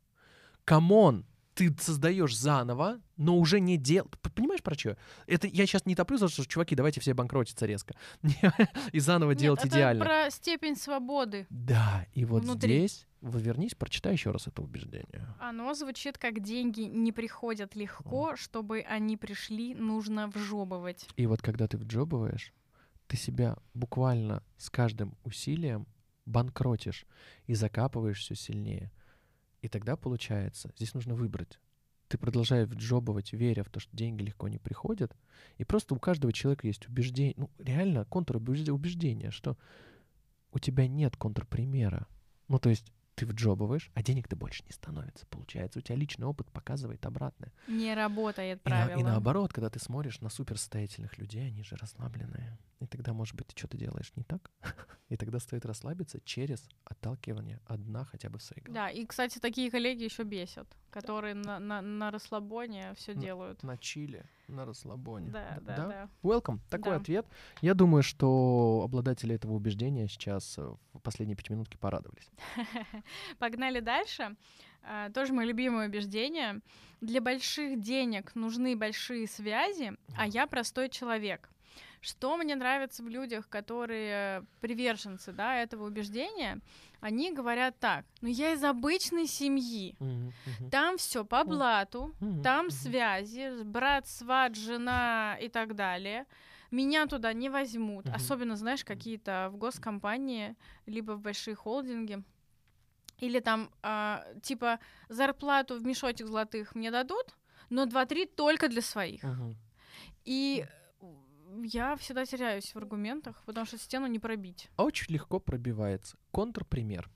[0.63, 1.25] come on,
[1.57, 4.07] ты создаешь заново, но уже не дел...
[4.35, 4.95] Понимаешь, про что?
[5.25, 7.95] Это я сейчас не топлю, за то, чуваки, давайте все банкротиться резко.
[8.91, 10.05] И заново Нет, делать это идеально.
[10.05, 11.47] про степень свободы.
[11.49, 12.77] Да, и вот Внутри.
[12.87, 15.27] здесь, вот вернись, прочитай еще раз это убеждение.
[15.39, 21.07] Оно звучит как деньги не приходят легко, чтобы они пришли, нужно въёбывать.
[21.15, 22.53] И вот когда ты вджобываешь,
[23.07, 25.87] ты себя буквально с каждым усилием
[26.27, 27.07] банкротишь
[27.47, 28.91] и закапываешь все сильнее.
[29.61, 31.59] И тогда получается, здесь нужно выбрать.
[32.07, 35.15] Ты продолжаешь вджобывать, веря в то, что деньги легко не приходят,
[35.57, 39.57] и просто у каждого человека есть убеждение, ну реально контрубеждение, что
[40.51, 42.07] у тебя нет контрпримера.
[42.47, 45.25] Ну то есть ты вджобываешь, а денег-то больше не становится.
[45.25, 47.51] Получается, у тебя личный опыт показывает обратное.
[47.67, 48.99] Не работает И, на- правило.
[48.99, 52.59] и наоборот, когда ты смотришь на суперсостоятельных людей, они же расслабленные.
[52.79, 54.51] И тогда, может быть, ты что-то делаешь не так.
[55.09, 58.75] И тогда стоит расслабиться через отталкивание одна хотя бы в своей голове.
[58.81, 63.63] Да, и, кстати, такие коллеги еще бесят, которые на, на, на расслабоне все делают.
[63.63, 65.29] На чили, на расслабоне.
[65.29, 66.09] Да, да, да.
[66.23, 66.59] Welcome.
[66.69, 66.97] Такой Да.
[66.97, 67.25] ответ.
[67.61, 70.61] Я думаю, что обладатели этого убеждения сейчас э,
[70.93, 72.29] в последние пятиминутки порадовались.
[73.39, 74.35] Погнали дальше.
[74.83, 76.61] А, Тоже мое любимое убеждение.
[77.01, 81.49] Для больших денег нужны большие связи, а я простой человек.
[82.01, 86.59] Что мне нравится в людях, которые приверженцы да, этого убеждения,
[86.99, 89.95] они говорят так, ну я из обычной семьи,
[90.71, 96.25] там все по блату, там связи, брат, сват, жена и так далее.
[96.69, 98.05] Меня туда не возьмут.
[98.05, 98.15] Мгм.
[98.15, 100.55] Особенно, знаешь, какие-то в госкомпании,
[100.85, 102.21] либо в большие холдинги.
[103.19, 107.37] Или там, а, типа, зарплату в мешочек золотых мне дадут,
[107.69, 109.23] но 2-3 только для своих.
[109.23, 109.55] Мгм.
[110.25, 110.65] И
[111.63, 114.69] я всегда теряюсь в аргументах, потому что стену не пробить.
[114.77, 116.17] Очень легко пробивается.
[116.31, 117.09] Контрпример.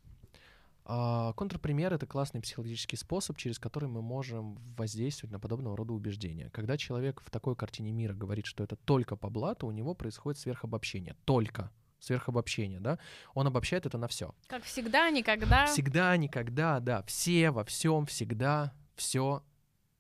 [0.84, 6.50] А, Контрпример— это классный психологический способ, через который мы можем воздействовать на подобного рода убеждения.
[6.50, 10.40] Когда человек в такой картине мира говорит, что это только по блату, у него происходит
[10.40, 11.16] сверхобобщение.
[11.26, 13.00] Только сверхобобщение, да?
[13.34, 14.34] Он обобщает это на все.
[14.48, 15.68] Как всегда, никогда.
[15.68, 17.04] Всегда, никогда, да.
[17.04, 19.44] Все, во всем, всегда, все,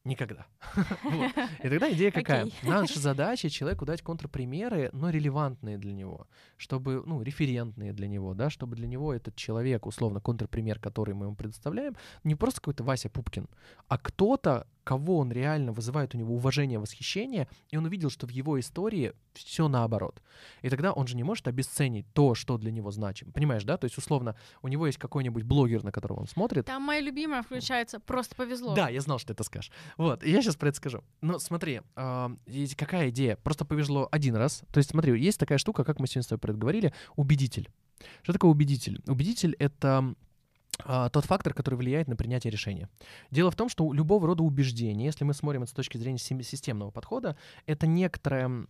[0.03, 0.45] никогда.
[1.03, 1.31] Вот.
[1.63, 2.49] И тогда идея какая?
[2.63, 8.49] Наша задача человеку дать контрпримеры, но релевантные для него, чтобы, ну, референтные для него, да,
[8.49, 13.09] чтобы для него этот человек, условно, контрпример, который мы ему предоставляем, не просто какой-то Вася
[13.09, 13.47] Пупкин,
[13.87, 18.30] а кто-то, кого он реально вызывает у него уважение, восхищение, и он увидел, что в
[18.32, 20.22] его истории все наоборот.
[20.62, 23.32] И тогда он же не может обесценить то, что для него значимо.
[23.32, 23.78] Понимаешь, да?
[23.78, 27.41] То есть, условно, у него есть какой-нибудь блогер, на которого он смотрит, Там моя любимая
[27.44, 28.76] включается, просто повезло.
[28.76, 29.72] да, я знал, что ты это скажешь.
[29.98, 31.04] Вот, и я сейчас про это скажу.
[31.22, 31.82] Но смотри,
[32.48, 33.38] есть какая идея?
[33.38, 34.63] Просто повезло один раз.
[34.74, 37.70] То есть смотри, есть такая штука, как мы сегодня с тобой про это говорили, убедитель.
[38.24, 39.02] Что такое убедитель?
[39.08, 40.15] Убедитель— это
[40.77, 42.89] тот фактор, который влияет на принятие решения.
[43.29, 46.17] Дело в том, что у любого рода убеждения, если мы смотрим это с точки зрения
[46.17, 48.67] системного подхода, это некоторое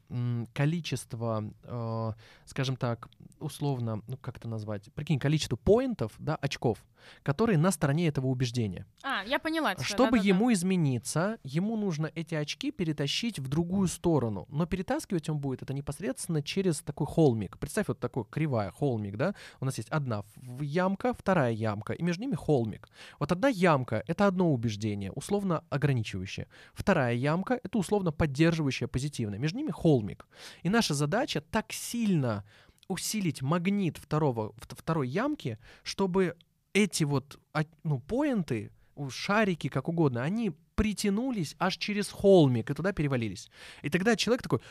[0.53, 2.11] количество, э,
[2.45, 3.07] скажем так,
[3.39, 6.83] условно, ну как это назвать, прикинь, количество поинтов, да, очков,
[7.23, 8.85] которые на стороне этого убеждения.
[9.03, 9.85] А, я поняла тебя.
[9.85, 10.27] Чтобы да-да-да.
[10.27, 14.47] ему измениться, ему нужно эти очки перетащить в другую сторону.
[14.49, 17.57] Но перетаскивать он будет это непосредственно через такой холмик.
[17.57, 19.35] Представь, вот такой кривая холмик, да?
[19.59, 20.23] У нас есть одна
[20.59, 22.89] ямка, вторая ямка, и между ними холмик.
[23.19, 26.47] Вот одна ямка— это одно убеждение, условно ограничивающее.
[26.73, 29.39] Вторая ямка— это условно поддерживающее, позитивное.
[29.39, 30.27] Между ними холмик.
[30.63, 32.43] И наша задача так сильно
[32.88, 36.36] усилить магнит второго, вт- второй ямки, чтобы
[36.73, 38.71] эти вот а, ну, поинты,
[39.10, 43.49] шарики, как угодно, они притянулись аж через холмик и туда перевалились.
[43.82, 44.62] И тогда человек такой,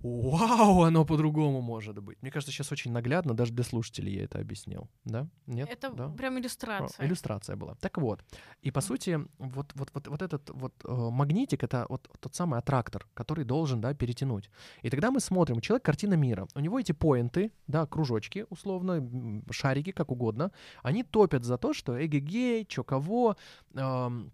[0.00, 2.22] вау, оно по-другому может быть.
[2.22, 4.88] Мне кажется, сейчас очень наглядно, даже для слушателей я это объяснил.
[5.04, 5.28] Да?
[5.46, 5.68] Нет?
[5.70, 6.08] Это да?
[6.08, 7.06] прям О, иллюстрация.
[7.06, 7.74] иллюстрация была.
[7.80, 8.24] Так вот,
[8.62, 12.58] и по сути, вот, вот, вот, вот этот вот э, магнитик это вот тот самый
[12.58, 14.50] аттрактор, который должен, да, перетянуть.
[14.82, 19.08] И тогда мы смотрим, человек картина мира, у него эти поинты, да, кружочки, условно,
[19.50, 23.36] шарики, как угодно, они топят за то, что эгегей, чё кого,
[23.74, 24.32] эм,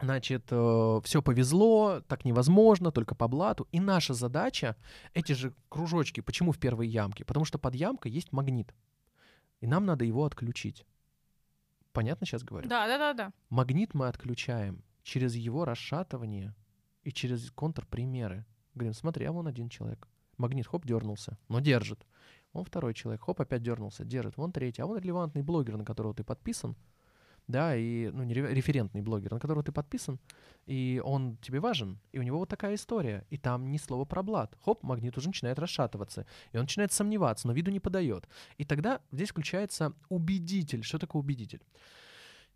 [0.00, 3.68] Значит, все повезло, так невозможно, только по блату.
[3.72, 4.76] И наша задача,
[5.14, 7.24] эти же кружочки, почему в первой ямке?
[7.24, 8.74] Потому что под ямкой есть магнит.
[9.60, 10.84] И нам надо его отключить.
[11.92, 12.68] Понятно сейчас говорю?
[12.68, 13.32] Да, да, да, да.
[13.50, 16.54] Магнит мы отключаем через его расшатывание
[17.02, 18.44] и через контрпримеры.
[18.74, 20.08] Говорим, смотри, а вон один человек.
[20.36, 22.04] Магнит, хоп, дернулся, но держит.
[22.52, 24.36] Вон второй человек, хоп, опять дернулся, держит.
[24.36, 26.76] Вон третий, а вон релевантный блогер, на которого ты подписан.
[27.46, 30.18] Да, и, ну, не ре- референтный блогер, на которого ты подписан,
[30.64, 34.22] и он тебе важен, и у него вот такая история, и там ни слова про
[34.22, 34.56] блат.
[34.64, 38.26] Хоп, магнит уже начинает расшатываться, и он начинает сомневаться, но виду не подает.
[38.56, 40.82] И тогда здесь включается убедитель.
[40.82, 41.60] Что такое убедитель?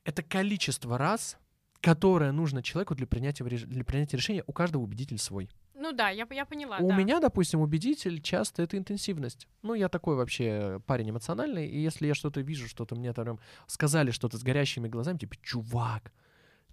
[0.05, 1.37] Это количество раз,
[1.83, 4.43] которое нужно человеку для принятия, для принятия решения.
[4.47, 5.51] У каждого убедитель свой.
[5.89, 6.77] Ну да, я, я поняла.
[6.81, 6.97] У да.
[6.97, 9.49] меня, допустим, убедитель часто это интенсивность.
[9.63, 14.11] Ну, я такой вообще парень эмоциональный, и если я что-то вижу, что-то мне там сказали
[14.11, 16.13] что-то с горящими глазами, типа, чувак,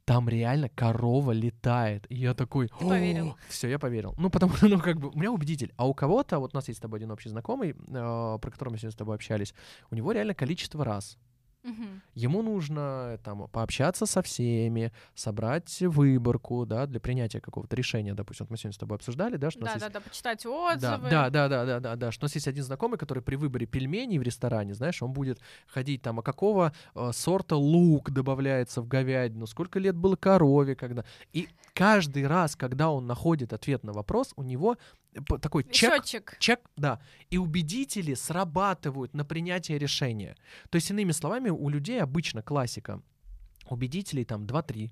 [0.04, 2.06] там реально корова летает.
[2.10, 3.38] И я такой, поверил.
[3.48, 4.16] Все, я поверил.
[4.18, 5.74] Ну, потому что, ну, как бы, у меня убедитель.
[5.78, 7.74] А у кого-то, вот у нас есть с тобой один общий знакомый, э,
[8.42, 9.54] про которого мы сегодня с тобой общались,
[9.92, 11.18] у него реально количество раз.
[11.66, 12.02] Мгм.
[12.14, 18.14] Ему нужно там пообщаться со всеми, собрать выборку, да, для принятия какого-то решения.
[18.14, 20.04] Допустим, вот мы сегодня с тобой обсуждали, да, что у нас Да, есть да, да,
[20.08, 21.10] почитать да, отзывы.
[21.10, 23.66] да, да, да, да, да, да, что у нас есть один знакомый, который при выборе
[23.66, 28.88] пельменей в ресторане, знаешь, он будет ходить там, а какого э, сорта лук добавляется в
[28.88, 31.04] говядину, сколько лет было корове, когда.
[31.34, 34.78] И каждый раз, когда он находит ответ на вопрос, у него
[35.42, 36.38] такой чек, Счетчик.
[36.40, 37.00] чек, да,
[37.30, 40.36] и убедители срабатывают на принятие решения.
[40.70, 43.02] То есть, иными словами, у людей обычно классика.
[43.70, 44.92] Убедителей там 2-3.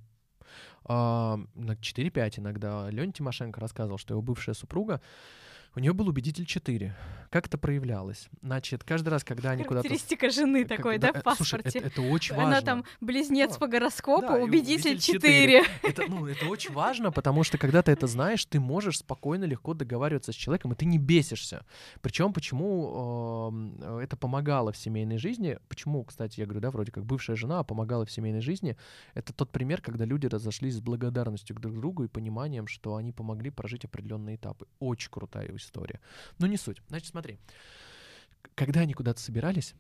[0.85, 2.89] а, на 4-5 иногда.
[2.89, 5.01] Леонид Тимошенко рассказывал, что его бывшая супруга,
[5.75, 6.95] у нее был убедитель 4.
[7.29, 8.29] Как это проявлялось?
[8.43, 9.87] Значит, каждый раз, когда они куда-то...
[9.87, 11.79] Характеристика жены как- такой, да, э, в Слушай, паспорте.
[11.79, 12.61] это, это очень Она важно.
[12.61, 15.63] там близнец А, по гороскопу, да, убедитель убедитель 4.
[15.81, 19.73] Это, ну, это очень важно, потому что когда ты это знаешь, ты можешь спокойно, легко
[19.73, 21.65] договариваться с человеком, и ты не бесишься.
[22.01, 23.51] Причем, почему
[23.81, 25.57] э, это помогало в семейной жизни?
[25.69, 28.77] Почему, кстати, я говорю, да, вроде как бывшая жена помогала в семейной жизни?
[29.15, 33.11] Это тот пример, когда люди разошлись с благодарностью к друг другу и пониманием, что они
[33.11, 34.67] помогли прожить определенные этапы.
[34.79, 35.99] Очень крутая история.
[36.39, 36.81] Но не суть.
[36.87, 37.39] Значит, смотри.
[38.55, 39.73] Когда они куда-то собирались,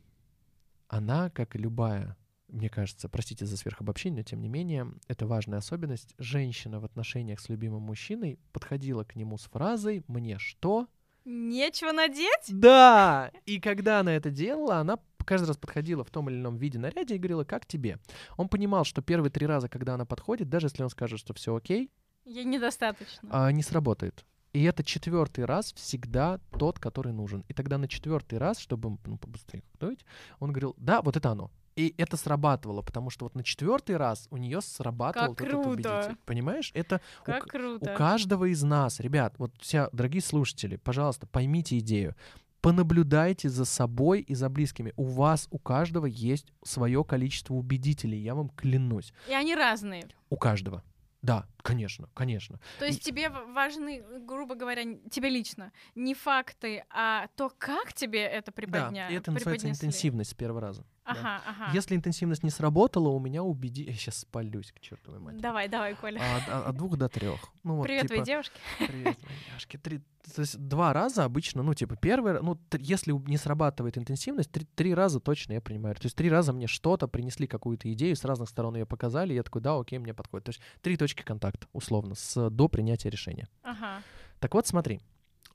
[0.87, 2.17] она, как и любая
[2.53, 6.13] мне кажется, простите за сверхобобщение, но тем не менее, это важная особенность.
[6.19, 10.87] Женщина в отношениях с любимым мужчиной подходила к нему с фразой «Мне что?»
[11.25, 12.49] Нечего надеть?
[12.49, 13.31] Да!
[13.45, 17.15] И когда она это делала, она каждый раз подходила в том или ином виде наряде
[17.15, 17.97] и говорила «Как тебе?».
[18.37, 21.55] Он понимал, что первые три раза, когда она подходит, даже если он скажет, что все
[21.55, 21.91] окей,
[22.25, 23.29] Ей недостаточно.
[23.31, 24.25] а, не сработает.
[24.53, 27.43] И это четвертый раз всегда тот, который нужен.
[27.47, 30.05] И тогда на четвертый раз, чтобы ну, побыстрее готовить,
[30.39, 31.51] он говорил, да, вот это оно.
[31.75, 35.69] И это срабатывало, потому что вот на четвертый раз у нее срабатывал Как этот круто.
[35.69, 36.17] убедитель.
[36.25, 36.69] Понимаешь?
[36.75, 37.91] Это у Как к- круто.
[37.93, 42.15] у каждого из нас, ребят, вот все, дорогие слушатели, пожалуйста, поймите идею.
[42.61, 44.93] Понаблюдайте за собой и за близкими.
[44.95, 49.11] У вас, у каждого есть свое количество убедителей, я вам клянусь.
[49.27, 50.07] И они разные.
[50.29, 50.81] У каждого.
[51.23, 52.59] Да, конечно, конечно.
[52.79, 58.19] То есть тебе в- важны, грубо говоря, тебе лично не факты, а то, как тебе
[58.19, 59.07] это приподня...
[59.07, 60.85] Да, и это называется интенсивность с первого раза.
[61.05, 61.11] Да.
[61.11, 61.71] Ага, ага.
[61.73, 63.83] Если интенсивность не сработала, у меня убеди...
[63.83, 65.41] Я сейчас спалюсь к чертовой матери.
[65.41, 66.21] Давай, давай, Коля.
[66.21, 67.39] А, от- двух до трех.
[67.63, 68.55] Ну, вот, Привет, типа, твоей девушке.
[68.79, 69.77] Привет, мои няшки.
[69.77, 69.99] Три,
[70.33, 74.93] то есть два раза обычно, ну, типа, первый, ну, если не срабатывает интенсивность, три, три
[74.93, 75.95] раза точно я принимаю.
[75.95, 79.35] То есть три раза мне что-то принесли, какую-то идею, с разных сторон ее показали, и
[79.35, 80.45] я такой, да, окей, мне подходит.
[80.45, 83.47] То есть три точки контакта, условно, с, до принятия решения.
[83.63, 84.01] Ага.
[84.39, 85.01] Так вот, смотри.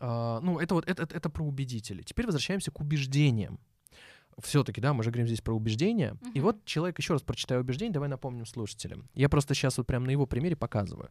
[0.01, 2.03] а, ну, это вот это, это, это про убедители.
[2.03, 3.59] Теперь возвращаемся к убеждениям.
[4.43, 6.17] Все-таки, да, мы же говорим здесь про убеждения.
[6.35, 6.43] И Мгм.
[6.43, 9.09] вот человек, еще раз прочитаю убеждение, давай напомним слушателям.
[9.15, 11.11] Я просто сейчас вот прям на его примере показываю.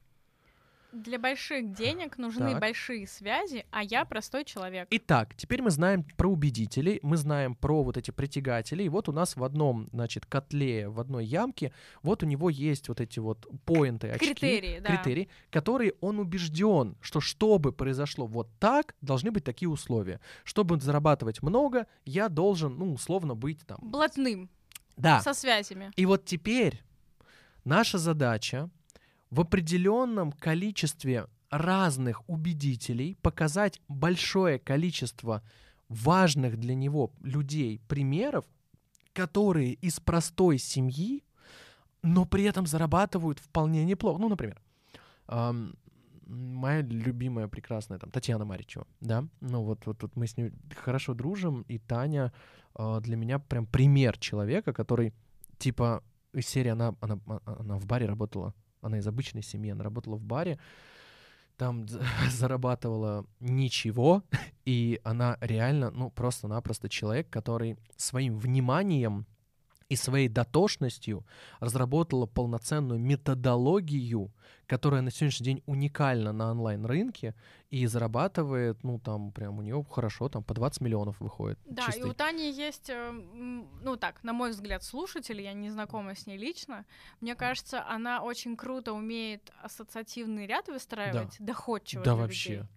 [0.93, 2.61] Для больших денег нужны Так.
[2.61, 4.87] большие связи, а я простой человек.
[4.89, 8.83] Итак, теперь мы знаем про убедителей, мы знаем про вот эти притягатели.
[8.83, 11.73] И вот у нас в одном, значит, котле, в одной ямке,
[12.03, 14.95] вот у него есть вот эти вот поинты, очки, Критерии, да.
[14.95, 20.21] критерии, которые он убежден, что чтобы произошло вот так, должны быть такие условия.
[20.45, 23.77] Чтобы зарабатывать много, я должен, ну, условно быть там.
[23.81, 24.49] Блатным,
[24.95, 25.19] Да.
[25.19, 25.91] со связями.
[25.97, 26.81] И вот теперь
[27.65, 28.69] наша задача
[29.29, 35.41] в определенном количестве разных убедителей, показать большое количество
[35.89, 38.45] важных для него людей примеров,
[39.13, 41.23] которые из простой семьи,
[42.03, 44.19] но при этом зарабатывают вполне неплохо.
[44.19, 44.61] Ну, например,
[45.27, 45.75] эм,
[46.27, 51.13] моя любимая прекрасная там Татьяна Маричева, да, ну вот, вот, вот мы с ней хорошо
[51.13, 52.33] дружим, и Таня
[52.77, 55.13] э, для меня прям пример человека, который
[55.57, 56.03] типа
[56.33, 60.23] из серии она, она, она в баре работала, она из обычной семьи, она работала в
[60.23, 60.59] баре,
[61.57, 61.85] там
[62.29, 64.23] зарабатывала ничего,
[64.65, 69.25] и она реально, ну, просто-напросто человек, который своим вниманием
[69.89, 71.25] и своей дотошностью
[71.59, 74.31] разработала полноценную методологию,
[74.65, 77.35] которая на сегодняшний день уникальна на онлайн-рынке
[77.69, 81.57] и зарабатывает, ну, там, прям у нее хорошо, там, по 20 миллионов выходит.
[81.65, 81.99] Да, чистый.
[81.99, 86.27] и у Тани есть, э, ну, так, на мой взгляд, слушатель, я не знакома с
[86.27, 86.85] ней лично,
[87.21, 91.45] мне кажется, она очень круто умеет ассоциативный ряд выстраивать, да.
[91.45, 92.49] доходчиво Да, вообще.
[92.49, 92.67] Людей.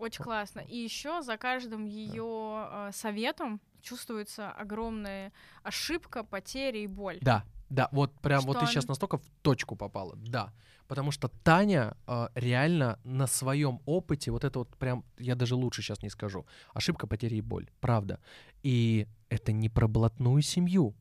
[0.00, 0.60] Очень классно.
[0.60, 5.32] И еще за каждым ее э, советом чувствуется огромная
[5.62, 7.18] ошибка, потеря и боль.
[7.20, 10.52] Да, да, вот прям что вот ты сейчас настолько в точку попала, да.
[10.88, 15.82] Потому что Таня э, реально на своем опыте, вот это вот прям, я даже лучше
[15.82, 18.18] сейчас не скажу, ошибка, потеря и боль, правда.
[18.62, 20.94] И это не про блатную семью,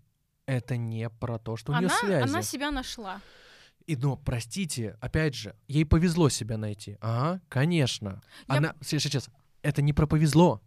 [0.46, 2.30] это не про то, что у нее связи.
[2.30, 3.22] Она себя нашла.
[3.90, 7.00] И, но, простите, опять же, ей повезло себя найти.
[7.02, 8.22] Ага, конечно.
[8.48, 8.58] Я...
[8.58, 9.30] Она, сейчас, сейчас,
[9.64, 10.62] это не про повезло,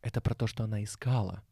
[0.00, 1.42] это про то, что она искала.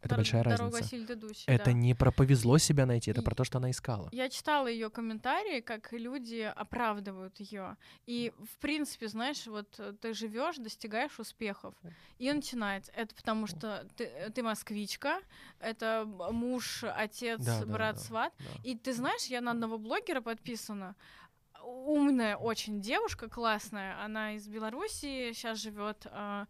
[0.00, 0.96] Это Дор- большая разница.
[0.96, 1.72] Идущий, это да.
[1.72, 4.08] не про повезло себя найти, это и про то, что она искала.
[4.12, 7.76] Я читала ее комментарии, как люди оправдывают ее.
[8.06, 11.74] И, в принципе, знаешь, вот э, ты живешь, достигаешь успехов.
[12.18, 12.92] И начинается.
[12.92, 15.20] Это потому что ты, э, ты москвичка,
[15.58, 18.32] это муж, отец, да, брат, да, сват.
[18.38, 18.70] Да, да.
[18.70, 20.94] И ты знаешь, я на одного блогера подписана
[21.68, 24.02] умная очень девушка, классная.
[24.04, 26.46] Она из Белоруссии, сейчас живет э,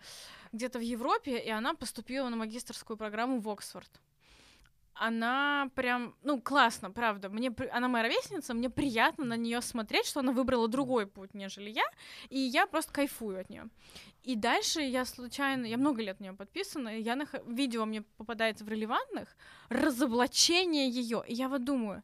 [0.52, 4.00] где-то в Европе, и она поступила на магистрскую программу в Оксфорд.
[4.94, 7.28] Она прям, ну, классно, правда.
[7.28, 11.70] Мне, она моя ровесница, мне приятно на нее смотреть, что она выбрала другой путь, нежели
[11.70, 11.84] я,
[12.30, 13.68] и я просто кайфую от нее.
[14.24, 17.32] И дальше я случайно, я много лет на нее подписана, я нах...
[17.46, 19.36] видео мне попадается в релевантных,
[19.68, 22.02] разоблачение ее, и я вот думаю,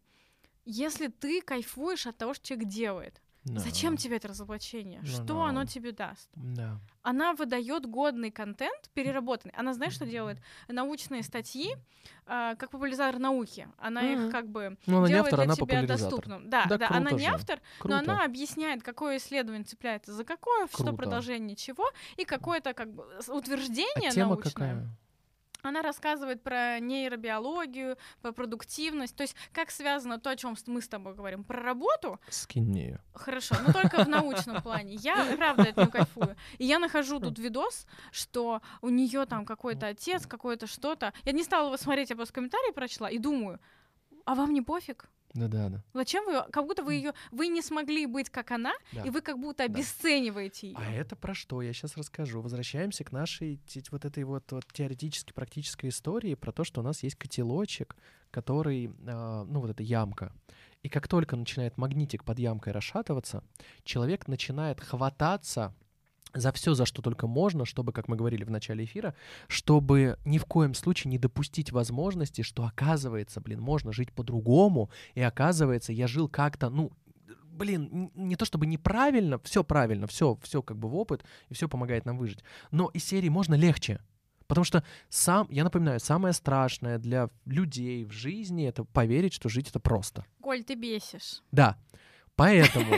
[0.64, 3.58] если ты кайфуешь от того, что человек делает, no.
[3.58, 5.00] зачем тебе это разоблачение?
[5.00, 5.48] No, что no.
[5.48, 6.30] оно тебе даст?
[6.34, 6.78] No.
[7.02, 9.52] Она выдает годный контент, переработанный.
[9.56, 10.38] Она знает, что делает
[10.68, 11.74] научные статьи,
[12.26, 13.68] э, как популяризатор науки.
[13.76, 14.26] Она mm-hmm.
[14.26, 16.48] их как бы ну, делает автор, для тебя доступным.
[16.48, 17.26] Да, да, да она не же.
[17.26, 17.94] автор, круто.
[17.94, 20.82] но она объясняет, какое исследование цепляется за какое, круто.
[20.82, 24.52] что продолжение чего, и какое-то как бы утверждение а тема научное.
[24.52, 24.96] Какая?
[25.64, 30.88] Она рассказывает про нейробиологию, про продуктивность, то есть как связано то, о чем мы с
[30.88, 32.20] тобой говорим, про работу.
[32.28, 33.00] Скинь ее.
[33.14, 34.94] Хорошо, но только в научном плане.
[35.00, 36.36] Я правда это не кайфую.
[36.58, 41.12] И я нахожу тут видос, что у нее там какой-то отец, какое-то что-то.
[41.24, 43.58] Я не стала его смотреть, я просто комментарии прочла и думаю,
[44.26, 45.08] а вам не пофиг?
[45.34, 45.84] Да, да, да.
[45.92, 49.02] Зачем вы, как будто вы ее, вы не смогли быть как она, да.
[49.02, 50.76] и вы как будто обесцениваете ее.
[50.78, 51.60] А это про что?
[51.60, 52.40] Я сейчас расскажу.
[52.40, 53.60] Возвращаемся к нашей
[53.90, 57.96] вот этой вот, вот теоретически практической истории про то, что у нас есть котелочек,
[58.30, 60.32] который, э, ну вот эта ямка.
[60.82, 63.42] И как только начинает магнитик под ямкой расшатываться,
[63.84, 65.74] человек начинает хвататься
[66.34, 69.14] за все, за что только можно, чтобы, как мы говорили в начале эфира,
[69.48, 75.20] чтобы ни в коем случае не допустить возможности, что оказывается, блин, можно жить по-другому, и
[75.20, 76.92] оказывается, я жил как-то, ну,
[77.54, 81.68] блин, не то чтобы неправильно, все правильно, все, все как бы в опыт, и все
[81.68, 82.42] помогает нам выжить.
[82.70, 84.00] Но из серии можно легче.
[84.46, 89.70] Потому что сам, я напоминаю, самое страшное для людей в жизни это поверить, что жить
[89.70, 90.26] это просто.
[90.42, 91.42] Коль, ты бесишь.
[91.50, 91.78] Да.
[92.36, 92.96] Поэтому,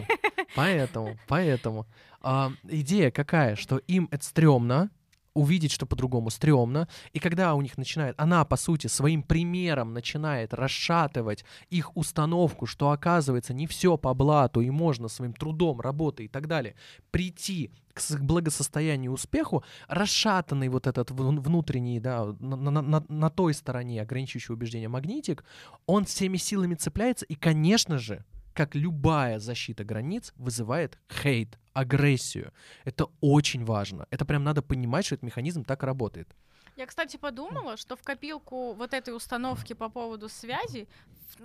[0.54, 1.86] поэтому, поэтому.
[2.22, 4.90] Э, идея какая, что им это стрёмно,
[5.36, 10.54] увидеть, что по-другому стрёмно, и когда у них начинает, она, по сути, своим примером начинает
[10.54, 16.28] расшатывать их установку, что, оказывается, не все по блату, и можно своим трудом, работой и
[16.28, 16.74] так далее
[17.10, 24.02] прийти к благосостоянию успеху, расшатанный вот этот внутренний, да, на, на, на, на той стороне
[24.02, 25.44] ограничивающего убеждения магнитик,
[25.86, 28.24] он всеми силами цепляется, и, конечно же,
[28.56, 32.52] как любая защита границ, вызывает хейт, агрессию.
[32.84, 34.06] Это очень важно.
[34.10, 36.34] Это прям надо понимать, что этот механизм так работает.
[36.76, 40.88] Я, кстати, подумала, что в копилку вот этой установки по поводу связи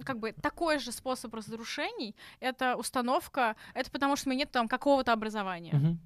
[0.04, 4.68] как бы такой же способ разрушений— это установка, это потому что у меня нет там
[4.68, 5.76] какого-то образования.
[5.76, 5.98] Угу.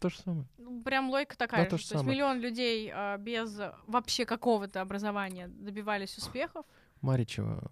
[0.00, 0.46] То же самое.
[0.58, 1.88] Ну, прям логика такая да, то, же.
[1.88, 6.64] То есть миллион людей а, без вообще какого-то образования добивались успехов.
[7.00, 7.70] Маричева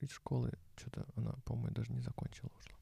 [0.00, 2.80] из школы что-то она, по-моему, даже не закончила, ушла.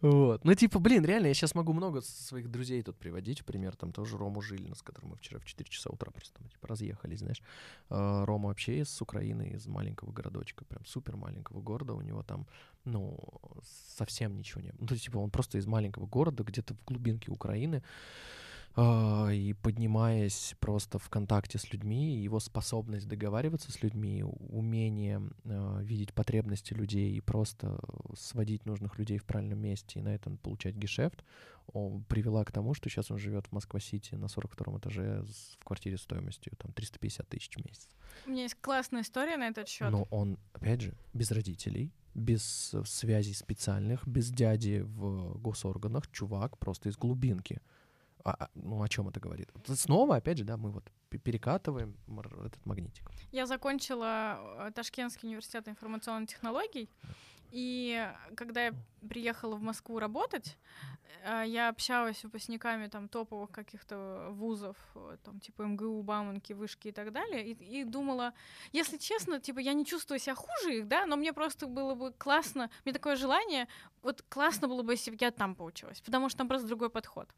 [0.00, 3.92] Вот, ну типа, блин, реально, я сейчас могу много своих друзей тут приводить, пример, там
[3.92, 7.42] тоже Рому Жилина, с которым мы вчера в 4 часа утра просто типа, разъехались, знаешь.
[7.88, 12.46] А, Рома вообще из Украины, из маленького городочка, прям супер маленького города, у него там,
[12.84, 13.16] ну,
[13.96, 14.72] совсем ничего не...
[14.78, 17.82] Ну, типа, он просто из маленького города, где-то в глубинке Украины,
[18.76, 26.12] и поднимаясь просто в контакте с людьми, его способность договариваться с людьми, умение э, видеть
[26.12, 27.78] потребности людей и просто
[28.16, 31.24] сводить нужных людей в правильном месте и на этом получать гешефт,
[32.08, 35.24] привела к тому, что сейчас он живет в Москва-Сити на 42 этаже
[35.58, 37.88] в квартире стоимостью там 350 тысяч в месяц.
[38.26, 39.90] У меня есть классная история на этот счет.
[39.92, 46.88] Но он, опять же, без родителей, без связей специальных, без дяди в госорганах, чувак просто
[46.88, 47.60] из глубинки—
[48.24, 49.50] а, а, ну, о чем это говорит?
[49.66, 51.96] Снова, опять же, да, мы вот перекатываем
[52.46, 53.10] этот магнитик.
[53.32, 56.88] Я закончила э, Ташкентский университет информационных технологий,
[57.52, 58.74] и когда я
[59.08, 60.56] приехала в Москву работать,
[61.44, 64.76] я общалась с выпускниками там топовых каких-то вузов,
[65.22, 68.34] там типа МГУ, Бауманки, Вышки и так далее, и, и думала,
[68.72, 72.12] если честно, типа я не чувствую себя хуже их, да, но мне просто было бы
[72.12, 73.68] классно, мне такое желание,
[74.02, 77.28] вот классно было бы, если бы я там поучилась, потому что там просто другой подход.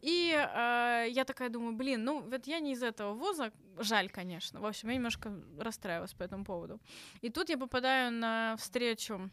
[0.00, 4.60] И э, я такая думаю, блин, ну вот я не из этого вуза, жаль, конечно,
[4.60, 6.80] в общем, я немножко расстраивалась по этому поводу.
[7.20, 9.30] И тут я попадаю на встречу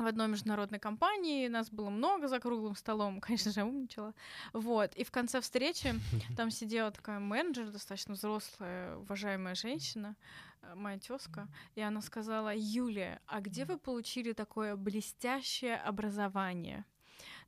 [0.00, 4.14] в одной международной компании, нас было много за круглым столом, конечно же, умничала.
[4.52, 5.94] Вот, и в конце встречи
[6.36, 10.16] там сидела такая менеджер, достаточно взрослая, уважаемая женщина,
[10.62, 16.84] э, моя тезка, и она сказала, Юлия, а где вы получили такое блестящее образование?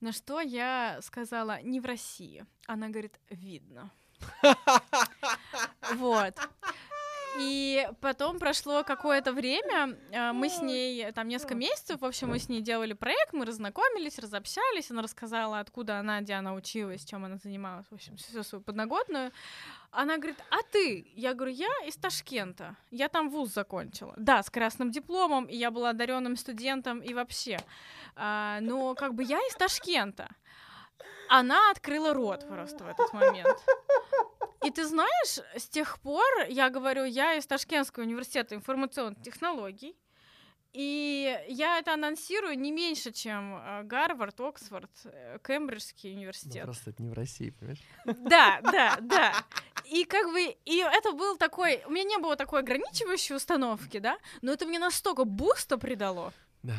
[0.01, 2.45] На что я сказала, не в России.
[2.67, 3.91] Она говорит, видно.
[5.95, 6.35] Вот.
[7.39, 12.39] И потом прошло какое-то время, а, мы с ней, там несколько месяцев, в общем, мы
[12.39, 17.25] с ней делали проект, мы разнакомились, разобщались, она рассказала, откуда она, где она училась, чем
[17.25, 19.33] она занималась, в общем, всю свою подноготную.
[19.91, 21.11] Она говорит, а ты?
[21.15, 24.15] Я говорю, я из Ташкента, я там вуз закончила.
[24.17, 27.59] Да, с красным дипломом, и я была одаренным студентом, и вообще.
[28.17, 30.29] А, но как бы я из Ташкента.
[31.29, 33.59] Она открыла рот просто в этот момент.
[34.65, 39.97] И ты знаешь, с тех пор, я говорю, я из Ташкентского университета информационных технологий,
[40.73, 46.65] и я это анонсирую не меньше, чем э, Гарвард, Оксфорд, э, Кембриджский университет.
[46.65, 47.81] Ну, просто это не в России, понимаешь?
[48.07, 49.35] Да, да, да.
[49.85, 54.17] И как бы, и это был такой, у меня не было такой ограничивающей установки, да,
[54.41, 56.33] но это мне настолько буста придало.
[56.63, 56.77] Да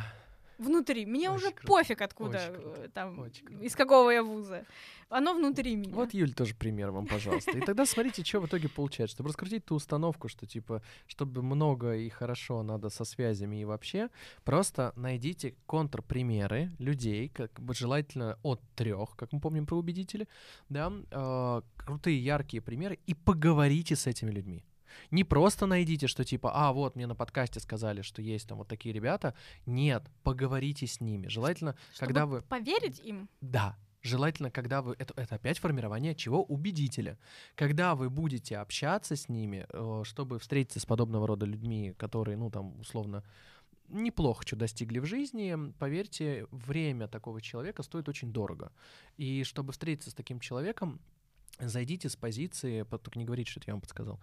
[0.58, 1.06] внутри.
[1.06, 1.68] Мне Очень уже круто.
[1.68, 3.26] пофиг, откуда э, там,
[3.62, 4.66] из какого я вуза.
[5.14, 5.94] Оно внутри меня.
[5.94, 7.52] Вот Юль тоже пример вам, пожалуйста.
[7.52, 9.16] И тогда смотрите, что в итоге получается.
[9.16, 14.10] Чтобы раскрутить ту установку, что типа, чтобы много и хорошо надо со связями и вообще,
[14.44, 20.28] просто найдите контрпримеры людей, как бы желательно от трех, как мы помним про убедители,
[20.70, 24.66] да, э, крутые яркие примеры, и поговорите с этими людьми.
[25.12, 28.68] Не просто найдите, что типа, а, вот мне на подкасте сказали, что есть там вот
[28.68, 29.34] такие ребята.
[29.66, 31.28] Нет, поговорите с ними.
[31.28, 32.42] Желательно, Чтобы когда вы...
[32.42, 33.30] поверить им?
[33.42, 34.96] Да, желательно, когда вы...
[35.00, 36.44] Это, это опять формирование чего?
[36.44, 37.18] Убедителя.
[37.56, 42.52] Когда вы будете общаться с ними, э, чтобы встретиться с подобного рода людьми, которые, ну,
[42.52, 43.24] там, условно,
[43.90, 48.72] неплохо что достигли в жизни, поверьте, время такого человека стоит очень дорого.
[49.18, 51.00] И чтобы встретиться с таким человеком,
[51.60, 54.20] Зайдите с позиции, только не говорите, что я вам подсказал.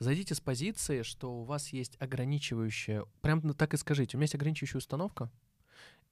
[0.00, 4.34] Зайдите с позиции, что у вас есть ограничивающая, прям так и скажите, у меня есть
[4.34, 5.30] ограничивающая установка,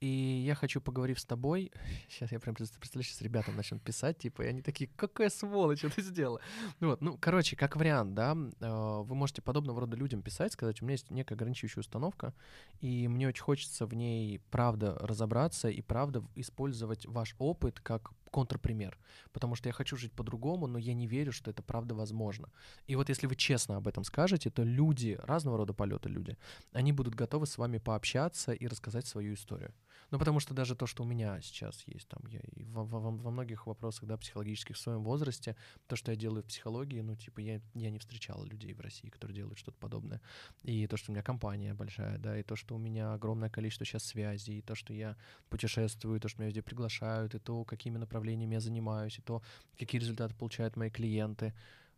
[0.03, 1.71] и я хочу, поговорив с тобой,
[2.09, 6.01] сейчас я прям представляю, сейчас ребятам начнут писать, типа, и они такие, какая сволочь это
[6.01, 6.41] сделала.
[6.79, 10.81] Ну вот, ну, короче, как вариант, да, а, вы можете подобного рода людям писать, сказать,
[10.81, 12.33] у меня есть некая ограничивающая установка,
[12.81, 18.97] и мне очень хочется в ней, правда, разобраться и, правда, использовать ваш опыт как контрпример,
[19.31, 22.49] потому что я хочу жить по-другому, но я не верю, что это правда возможно.
[22.87, 26.35] И вот если вы честно об этом скажете, то люди, разного рода полета люди,
[26.73, 29.73] они будут готовы с вами пообщаться и рассказать свою историю.
[30.11, 32.99] Ну, потому что даже то, что у меня сейчас есть, там, я и во, во,
[32.99, 35.55] во многих вопросах, да, психологических в своем возрасте,
[35.87, 39.09] то, что я делаю в психологии, ну, типа, я, я не встречал людей в России,
[39.09, 40.21] которые делают что-то подобное.
[40.61, 43.85] И то, что у меня компания большая, да, и то, что у меня огромное количество
[43.85, 45.17] сейчас связей, и то, что я
[45.49, 49.41] путешествую, и то, что меня везде приглашают, и то, какими направлениями я занимаюсь, и то,
[49.77, 51.53] какие результаты получают мои клиенты,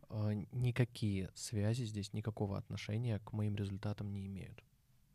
[0.08, 4.62] а, никакие связи здесь, никакого отношения к моим результатам не имеют.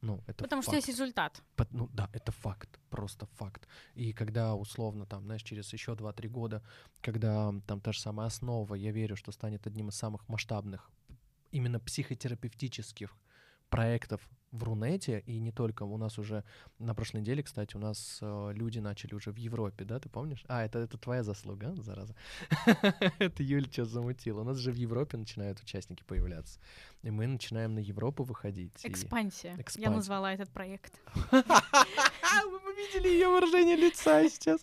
[0.01, 0.70] Ну, это Потому факт.
[0.70, 1.43] что есть результат.
[1.55, 3.68] По, ну да, это факт, просто факт.
[3.93, 6.64] И когда условно там, знаешь, через еще 2-3 года,
[7.01, 10.89] когда там та же самая основа, я верю, что станет одним из самых масштабных
[11.51, 13.16] именно психотерапевтических
[13.70, 15.83] проектов в Рунете, и не только.
[15.83, 16.43] У нас уже
[16.79, 20.43] на прошлой неделе, кстати, у нас э, люди начали уже в Европе, да, ты помнишь?
[20.47, 22.15] А, это, это твоя заслуга, а, зараза.
[23.19, 24.41] Это Юль что замутила.
[24.41, 26.59] У нас же в Европе начинают участники появляться.
[27.03, 28.73] И мы начинаем на Европу выходить.
[28.83, 29.57] Экспансия.
[29.77, 30.99] Я назвала этот проект.
[32.51, 34.61] Вы бы видели ее выражение лица сейчас.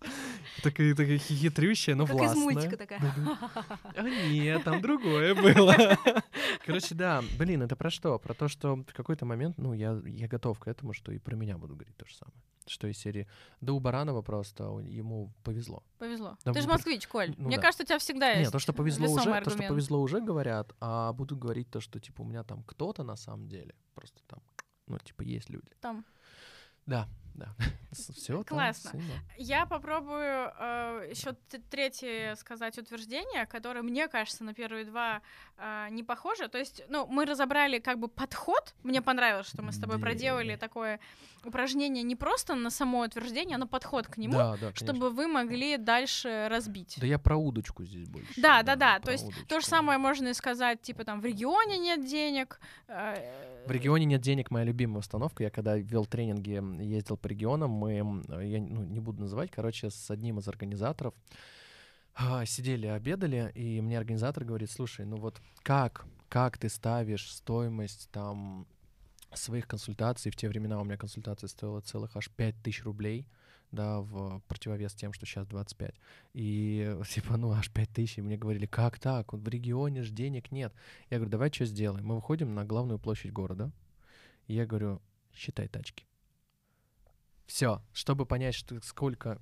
[0.63, 2.45] Такая, такая хитрющая, но Как из властная.
[2.45, 3.01] мультика такая.
[3.97, 5.75] А нет, там другое было.
[6.67, 8.19] Короче, да, блин, это про что?
[8.19, 11.35] Про то, что в какой-то момент, ну, я, я готов к этому, что и про
[11.37, 12.37] меня буду говорить то же самое.
[12.67, 13.27] Что из серии...
[13.63, 15.83] Да у Баранова просто ему повезло.
[15.99, 16.37] Повезло.
[16.45, 17.35] Да, Ты же москвич, Коль.
[17.39, 17.63] ну Мне да.
[17.63, 19.69] кажется, у тебя всегда есть Нет, то, что повезло уже, то, что аргумент.
[19.69, 23.49] повезло уже говорят, а буду говорить то, что, типа, у меня там кто-то на самом
[23.49, 24.41] деле, просто там,
[24.87, 25.71] ну, типа, есть люди.
[25.81, 26.05] Там.
[26.85, 27.09] Да,
[27.39, 27.55] да.
[27.93, 29.01] Все Классно.
[29.37, 30.53] Я попробую
[31.11, 31.35] еще
[31.71, 35.23] третье сказать утверждение, которое, мне кажется, на первые два
[35.57, 36.49] э, не похоже.
[36.49, 38.75] То есть, ну, мы разобрали как бы подход.
[38.83, 41.01] Мне понравилось, что мы с тобой проделали такое
[41.45, 45.27] упражнение не просто на само утверждение, а на подход к нему, Да, да, чтобы вы
[45.27, 46.97] могли дальше разбить.
[47.01, 48.29] Да я про удочку здесь больше.
[48.37, 48.97] Да, да, да.
[48.97, 49.61] про То есть то удочку.
[49.61, 52.61] же самое можно и сказать, типа там в регионе нет денег.
[52.89, 55.43] э, В регионе нет денег, моя любимая установка.
[55.45, 60.11] Я когда вел тренинги, ездил по регионам, мы, я ну, не буду называть, короче, с
[60.11, 61.15] одним из организаторов
[62.15, 68.09] а, сидели, обедали, и мне организатор говорит, слушай, ну вот как, как ты ставишь стоимость
[68.11, 68.67] там
[69.35, 70.31] своих консультаций?
[70.31, 73.27] В те времена у меня консультация стоила целых аж 5000 рублей,
[73.71, 75.95] да, в противовес тем, что сейчас 25.
[76.35, 78.19] И типа, ну, аж 5 тысяч.
[78.19, 79.33] И мне говорили, как так?
[79.33, 80.73] В регионе же денег нет.
[81.11, 82.07] Я говорю, давай что сделаем?
[82.07, 83.71] Мы выходим на главную площадь города.
[84.47, 85.03] И я говорю,
[85.35, 86.07] считай тачки.
[87.47, 87.83] Все.
[87.93, 89.41] Чтобы понять, что сколько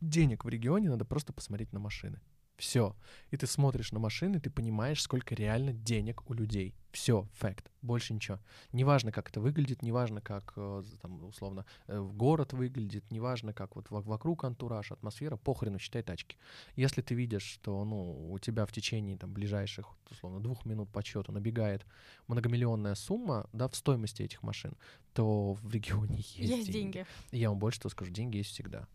[0.00, 2.20] денег в регионе, надо просто посмотреть на машины.
[2.56, 2.94] Все.
[3.30, 6.74] И ты смотришь на машины, ты понимаешь, сколько реально денег у людей.
[6.92, 7.68] Все, факт.
[7.82, 8.38] Больше ничего.
[8.70, 13.74] Неважно, как это выглядит, неважно, как, э, там, условно, э, в город выглядит, неважно, как
[13.74, 16.36] вот во- вокруг антураж, атмосфера, похрену, считай тачки.
[16.76, 21.02] Если ты видишь, что, ну, у тебя в течение, там, ближайших, условно, двух минут по
[21.02, 21.84] счету набегает
[22.28, 24.76] многомиллионная сумма, да, в стоимости этих машин,
[25.12, 27.04] то в регионе есть, Есть деньги.
[27.32, 28.86] И я вам больше того скажу, деньги есть всегда.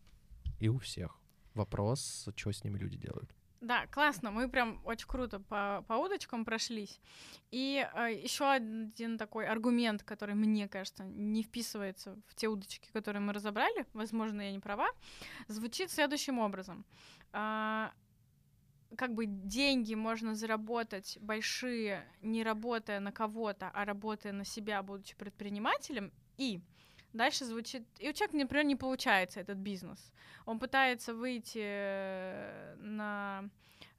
[0.62, 1.18] И у всех.
[1.54, 3.36] Вопрос, что с ними люди делают.
[3.62, 4.32] Да, классно.
[4.32, 7.00] Мы прям очень круто по, по удочкам прошлись.
[7.52, 7.86] И
[8.24, 13.86] еще один такой аргумент, который, мне кажется, не вписывается в те удочки, которые мы разобрали,
[13.94, 14.88] возможно, я не права,
[15.48, 16.86] звучит следующим образом.
[17.34, 17.92] А,
[18.96, 25.18] как бы деньги можно заработать большие, не работая на кого-то, а работая на себя, будучи
[25.18, 26.14] предпринимателем.
[26.38, 26.62] И
[27.14, 27.84] дальше звучит...
[28.00, 30.14] И у человека, например, не получается этот бизнес.
[30.46, 33.50] Он пытается выйти э, на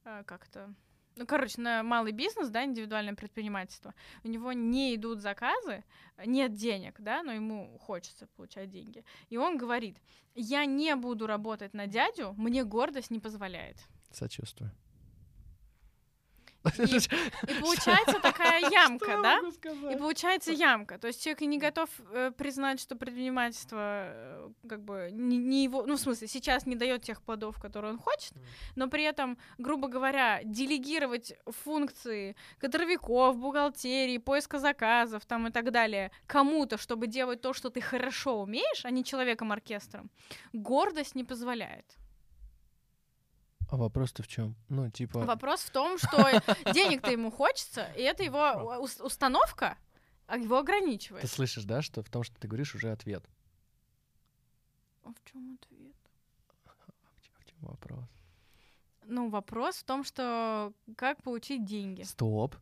[0.05, 0.75] э, как-то
[1.17, 3.95] ну, короче, на малый бизнес, да, индивидуальное предпринимательство,
[4.25, 5.85] у него не идут заказы,
[6.25, 9.05] нет денег, да, но ему хочется получать деньги.
[9.29, 9.99] И он говорит,
[10.35, 13.77] я не буду работать на дядю, мне гордость не позволяет.
[14.13, 14.71] Сочувствую.
[16.79, 16.83] И,
[17.51, 19.41] и получается такая ямка, да?
[19.91, 20.99] И получается ямка.
[20.99, 25.65] То есть человек и не готов э, признать, что предпринимательство э, как бы не, не
[25.65, 28.35] его, ну в смысле сейчас не дает тех плодов, которые он хочет,
[28.77, 36.11] но при этом, грубо говоря, делегировать функции кадровиков, бухгалтерии, поиска заказов там и так далее
[36.27, 40.11] кому-то, чтобы делать то, что ты хорошо умеешь, а не человеком-оркестром,
[40.53, 41.87] гордость не позволяет.
[43.71, 44.57] А вопрос-то в чем?
[44.69, 45.21] Ну, типа...
[45.21, 46.17] Вопрос в том, что
[46.75, 49.79] денег-то ему хочется, и это его ус- установка,
[50.27, 51.23] а его ограничивает.
[51.23, 53.25] Ты слышишь, да, что в том, что ты говоришь, уже ответ.
[55.05, 55.95] А в чем ответ?
[57.39, 58.05] В чем вопрос?
[59.05, 62.03] Ну, вопрос в том, что как получить деньги.
[62.03, 62.57] Стоп.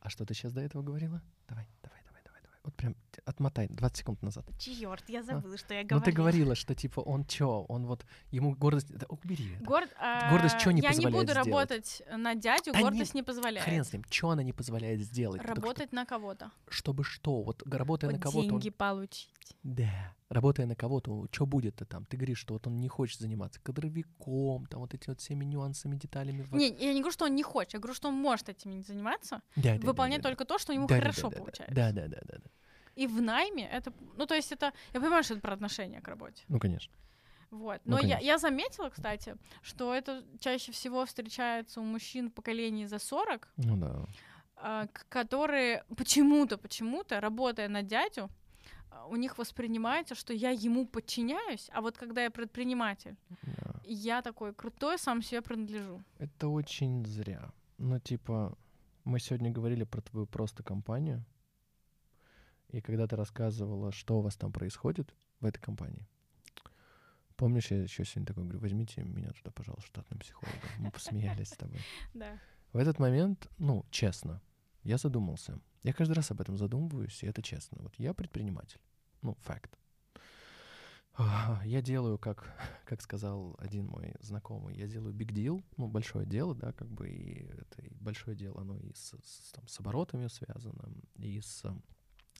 [0.00, 1.22] А что ты сейчас до этого говорила?
[1.48, 2.58] Давай, давай, давай, давай, давай.
[2.64, 4.44] Вот прям отмотай 20 секунд назад.
[4.58, 8.54] Черт, я забыла, что я Ну ты говорила, что типа он чё, он вот ему
[8.54, 8.92] гордость.
[8.94, 9.64] Да убери это.
[9.64, 11.46] Горд, а, Гордость чё не я не позволяет буду сделать?
[11.46, 13.64] работать на дядю, Да не- гордость не позволяет.
[13.66, 15.38] Хрен с ним, чё она не позволяет сделать?
[15.40, 16.50] Только что- Работать на кого-то.
[16.68, 17.42] чтобы что?
[17.42, 18.38] Вот работая Вот на кого-то.
[18.54, 19.30] он- деньги получить.
[19.62, 20.14] Да.
[20.28, 22.06] Работая на кого-то, что будет-то там?
[22.06, 25.96] Ты говоришь, что вот он не хочет заниматься кадровиком, там вот эти вот всеми нюансами,
[25.96, 26.46] деталями.
[26.52, 28.82] Не, я не говорю, что он не хочет, я говорю, что он может этим не
[28.82, 31.36] заниматься, Да, да, выполнять да, да, только то, что ему да, да, хорошо да, да,
[31.38, 31.74] получается.
[31.74, 32.50] Да, да, да, да, да.
[32.94, 36.08] И в найме это, ну то есть это, я понимаю, что это про отношение к
[36.08, 36.44] работе.
[36.48, 36.92] Ну, конечно.
[37.50, 37.80] Вот.
[37.84, 38.26] Ну, Но я, конечно.
[38.26, 44.06] я заметила, кстати, что это чаще всего встречается у мужчин поколений за 40, Ну да.
[44.56, 48.30] а, которые почему-то, почему-то, работая на дядю,
[48.90, 53.80] а, у них воспринимается, что я ему подчиняюсь, а вот когда я предприниматель, да.
[53.84, 56.02] я такой крутой, сам себе принадлежу.
[56.18, 57.50] Это очень зря.
[57.78, 58.56] Ну, типа,
[59.04, 61.22] мы сегодня говорили про твою просто компанию.
[62.72, 66.08] И когда ты рассказывала, что у вас там происходит в этой компании,
[67.36, 70.60] помнишь, я еще сегодня такой говорю, возьмите меня туда, пожалуйста, штатным психологом.
[70.78, 71.80] Мы посмеялись с тобой.
[72.14, 72.38] Да.
[72.72, 74.40] В этот момент, ну, честно,
[74.82, 75.60] я задумался.
[75.82, 77.78] Я каждый раз об этом задумываюсь, и это честно.
[77.82, 78.80] Вот я предприниматель.
[79.20, 79.78] Ну, факт.
[81.18, 82.56] Я делаю, как,
[82.86, 87.10] как сказал один мой знакомый, я делаю big deal, ну, большое дело, да, как бы,
[87.10, 91.66] и это и большое дело, оно и с, с, там, с оборотами связано, и с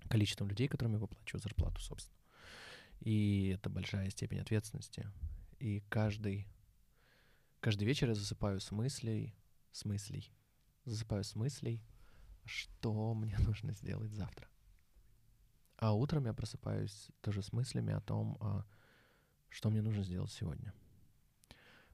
[0.09, 2.19] количеством людей, которым я выплачиваю зарплату, собственно.
[3.01, 5.09] И это большая степень ответственности.
[5.59, 6.47] И каждый,
[7.61, 9.35] каждый вечер я засыпаю с мыслей,
[9.73, 10.31] с мыслей,
[10.85, 11.83] засыпаю с мыслей,
[12.45, 14.49] что мне нужно сделать завтра.
[15.77, 18.65] А утром я просыпаюсь тоже с мыслями о том, а,
[19.49, 20.73] что мне нужно сделать сегодня.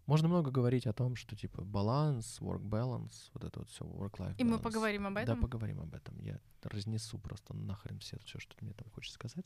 [0.08, 4.36] Можно много говорить о том, что типа баланс, work balance, вот это вот все work-life
[4.38, 5.40] И мы поговорим об Да, этом.
[5.42, 6.18] поговорим об этом.
[6.22, 9.44] Я разнесу просто нахрен все, все, что мне там хочешь сказать.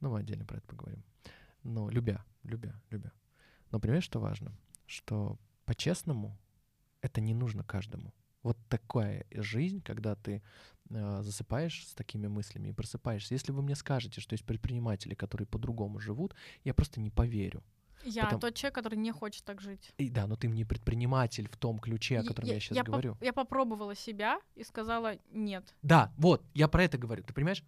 [0.00, 1.04] Но мы отдельно про это поговорим.
[1.64, 3.12] Но любя, любя, любя.
[3.70, 4.52] Но понимаешь, что важно?
[4.86, 6.38] Что по-честному
[7.02, 8.14] это не нужно каждому.
[8.42, 10.42] Вот такая жизнь, когда ты
[10.88, 13.34] э, засыпаешь с такими мыслями и просыпаешься.
[13.34, 16.34] Если вы мне скажете, что есть предприниматели, которые по-другому живут,
[16.64, 17.62] я просто не поверю.
[18.04, 19.92] Я Потом- тот человек, который не хочет так жить.
[19.98, 22.82] И да, но ты мне предприниматель в том ключе, о Я- котором я, сейчас я
[22.82, 23.16] говорю.
[23.20, 25.74] я попробовала себя и сказала нет.
[25.82, 27.22] Да, вот, я про это говорю.
[27.24, 27.62] Ты понимаешь?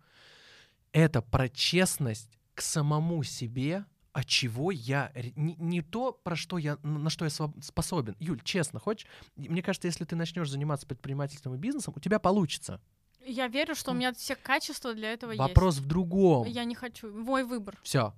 [0.93, 5.11] Это про честность к самому себе, от чего я...
[5.37, 8.14] Не, не то, про что я, на что я способен.
[8.18, 9.07] Юль, честно, хочешь?
[9.37, 12.80] Мне кажется, если ты начнешь заниматься предпринимательством и бизнесом, у тебя получится.
[13.24, 16.45] Я верю, что у меня все качества для этого Вопрос в другом.
[16.45, 16.57] есть.
[16.57, 17.11] Я не хочу.
[17.12, 17.78] Мой выбор.
[17.83, 18.12] Все.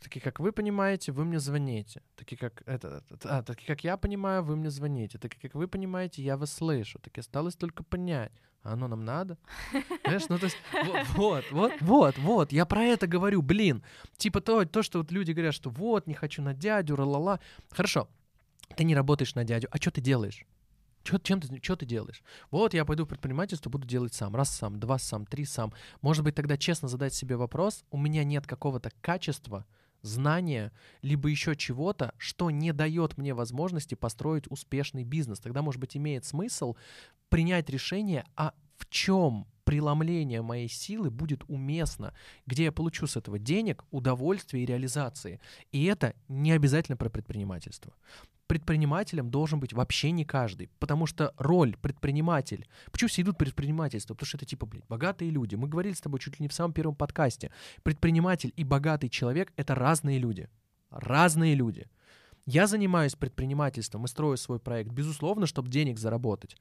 [0.00, 2.02] Такие, как вы понимаете, вы мне звоните.
[2.16, 5.18] Такие, как это, а, такие, как я понимаю, вы мне звоните.
[5.18, 6.98] Такие, как вы понимаете, я вас слышу.
[6.98, 8.32] Так осталось только понять.
[8.62, 9.38] А оно нам надо?
[10.04, 13.82] Знаешь, ну то есть, вот, вот, вот, вот, вот, я про это говорю, блин.
[14.16, 17.40] Типа то, то, что вот люди говорят, что вот, не хочу на дядю, ла-ла-ла.
[17.70, 18.08] Хорошо,
[18.76, 20.46] ты не работаешь на дядю, а что ты делаешь?
[21.02, 22.22] Чё, чем ты, что ты делаешь?
[22.50, 24.34] Вот я пойду в предпринимательство, буду делать сам.
[24.34, 25.72] Раз сам, два сам, три сам.
[26.00, 29.66] Может быть, тогда честно задать себе вопрос, у меня нет какого-то качества,
[30.02, 35.40] знания, либо еще чего-то, что не дает мне возможности построить успешный бизнес.
[35.40, 36.76] Тогда, может быть, имеет смысл
[37.28, 42.14] принять решение, а в чем преломление моей силы будет уместно,
[42.46, 45.40] где я получу с этого денег, удовольствие и реализации.
[45.70, 47.92] И это не обязательно про предпринимательство.
[48.52, 52.68] Предпринимателем должен быть вообще не каждый, потому что роль предприниматель...
[52.90, 54.12] Почему все идут предпринимательство?
[54.12, 55.54] Потому что это типа, блин, богатые люди.
[55.54, 57.50] Мы говорили с тобой чуть ли не в самом первом подкасте.
[57.82, 60.50] Предприниматель и богатый человек— это разные люди.
[60.90, 61.88] Разные люди.
[62.44, 66.58] Я занимаюсь предпринимательством и строю свой проект, безусловно, чтобы денег заработать.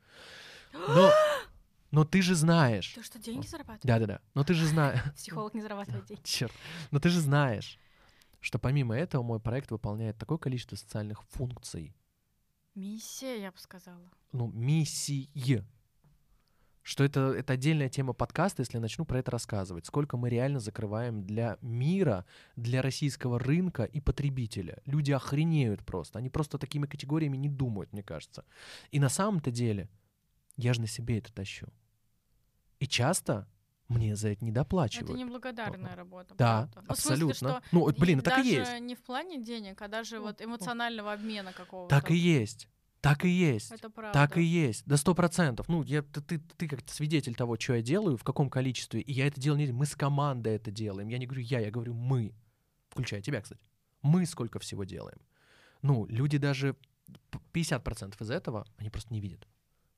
[0.72, 1.12] Но,
[1.92, 2.94] но ты же знаешь.
[2.96, 3.84] Ты что, деньги зарабатываешь?
[3.84, 4.22] Да-да-да.
[4.34, 5.02] Но ты же знаешь.
[5.18, 6.22] Психолог не зарабатывает деньги.
[6.24, 6.54] Черт.
[6.92, 7.78] Но ты же знаешь,
[8.42, 11.96] что помимо этого мой проект выполняет такое количество социальных функций,
[12.76, 14.12] Миссия, я бы сказала.
[14.32, 15.30] ну, миссии,
[16.84, 19.86] что это, это отдельная тема подкаста, если я начну про это рассказывать.
[19.86, 22.26] Сколько мы реально закрываем для мира,
[22.56, 24.82] для российского рынка и потребителя.
[24.86, 26.20] Люди охренеют просто.
[26.20, 28.46] Они просто такими категориями не думают, мне кажется.
[28.90, 29.90] И на самом-то деле
[30.58, 31.68] я же на себе это тащу.
[32.80, 33.48] И часто
[33.92, 35.10] мне за это не доплачивают.
[35.10, 36.36] Это неблагодарная работа.
[36.36, 36.90] Да, правда.
[36.90, 37.36] Ну, смысле, абсолютно.
[37.36, 38.82] что ну, вот, блин, так и даже есть.
[38.82, 40.46] не в плане денег, а даже Ну, вот ну.
[40.46, 41.94] эмоционального обмена какого-то.
[41.96, 42.68] Так и есть.
[43.02, 43.72] Так и есть.
[43.72, 44.14] Это правда.
[44.14, 45.68] Так и есть, до сто процентов.
[45.68, 49.12] Ну, я, ты, ты, ты как свидетель того, что я делаю, в каком количестве, и
[49.12, 51.08] я это делаю не мы с командой это делаем.
[51.10, 52.34] Я не говорю я, я говорю мы,
[52.90, 53.60] включая тебя, кстати.
[54.04, 55.20] Мы сколько всего делаем.
[55.82, 56.76] Ну, люди даже
[57.32, 59.48] п- 50% из этого, они просто не видят.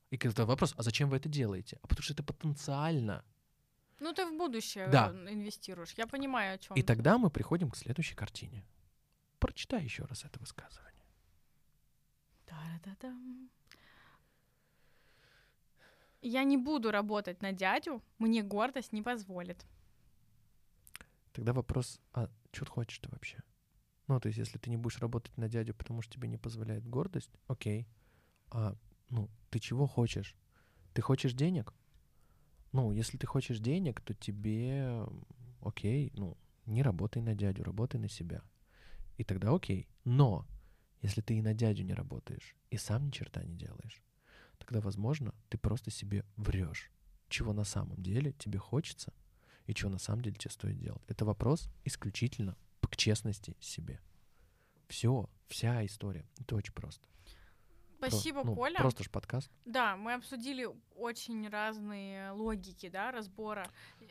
[0.10, 1.80] И когда вопрос, а зачем вы это делаете?
[1.82, 3.26] А потому что это потенциально.
[4.04, 5.12] Ну, ты в будущее Да.
[5.14, 5.98] э, инвестируешь.
[5.98, 6.78] Я понимаю, о чем.
[6.78, 8.66] И тогда мы приходим к следующей картине.
[9.40, 11.06] Прочитай еще раз это высказывание.
[12.46, 13.50] Та-да-дам.
[16.22, 19.66] Я не буду работать на дядю, мне гордость не позволит.
[21.32, 23.38] Тогда вопрос, а что ты хочешь-то вообще?
[24.08, 26.86] Ну, то есть, если ты не будешь работать на дядю, потому что тебе не позволяет
[26.86, 27.88] гордость, окей.
[28.52, 28.76] А,
[29.10, 30.36] ну, ты чего хочешь?
[30.94, 31.74] Ты хочешь денег?
[32.74, 35.06] Ну, если ты хочешь денег, то тебе,
[35.62, 38.42] окей, ну, не работай на дядю, работай на себя.
[39.18, 39.88] И тогда окей.
[40.04, 40.46] Но,
[41.02, 44.02] если ты и на дядю не работаешь, и сам ни черта не делаешь,
[44.58, 46.92] тогда, возможно, ты просто себе врешь,
[47.30, 49.14] чего на самом деле тебе хочется,
[49.68, 51.04] и чего на самом деле тебе стоит делать.
[51.08, 54.02] Это вопрос исключительно к честности себе.
[54.88, 56.26] Все, вся история.
[56.40, 57.08] Это очень просто.
[58.10, 58.78] Спасибо, ну, Коля.
[58.80, 59.52] Просто ж подкаст.
[59.66, 63.70] Да, мы обсудили очень разные логики, да, разбора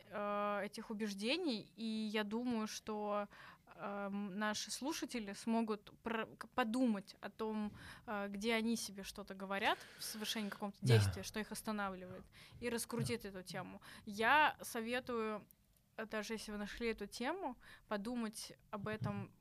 [0.09, 3.27] э, этих убеждений, и я думаю, что
[3.75, 7.71] э, наши слушатели смогут про- подумать о том,
[8.05, 10.87] э, где они себе что-то говорят в совершении какого-то Да.
[10.87, 12.23] действия, что их останавливает,
[12.61, 13.81] и раскрутить эту тему.
[14.05, 15.43] Я советую,
[16.09, 17.55] даже если вы нашли эту тему,
[17.87, 19.31] подумать об этом.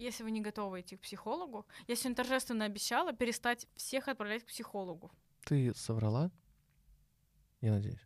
[0.00, 4.46] Если вы не готовы идти к психологу, я сегодня торжественно обещала перестать всех отправлять к
[4.46, 5.10] психологу.
[5.44, 6.30] Ты соврала?
[7.60, 8.00] Я надеюсь.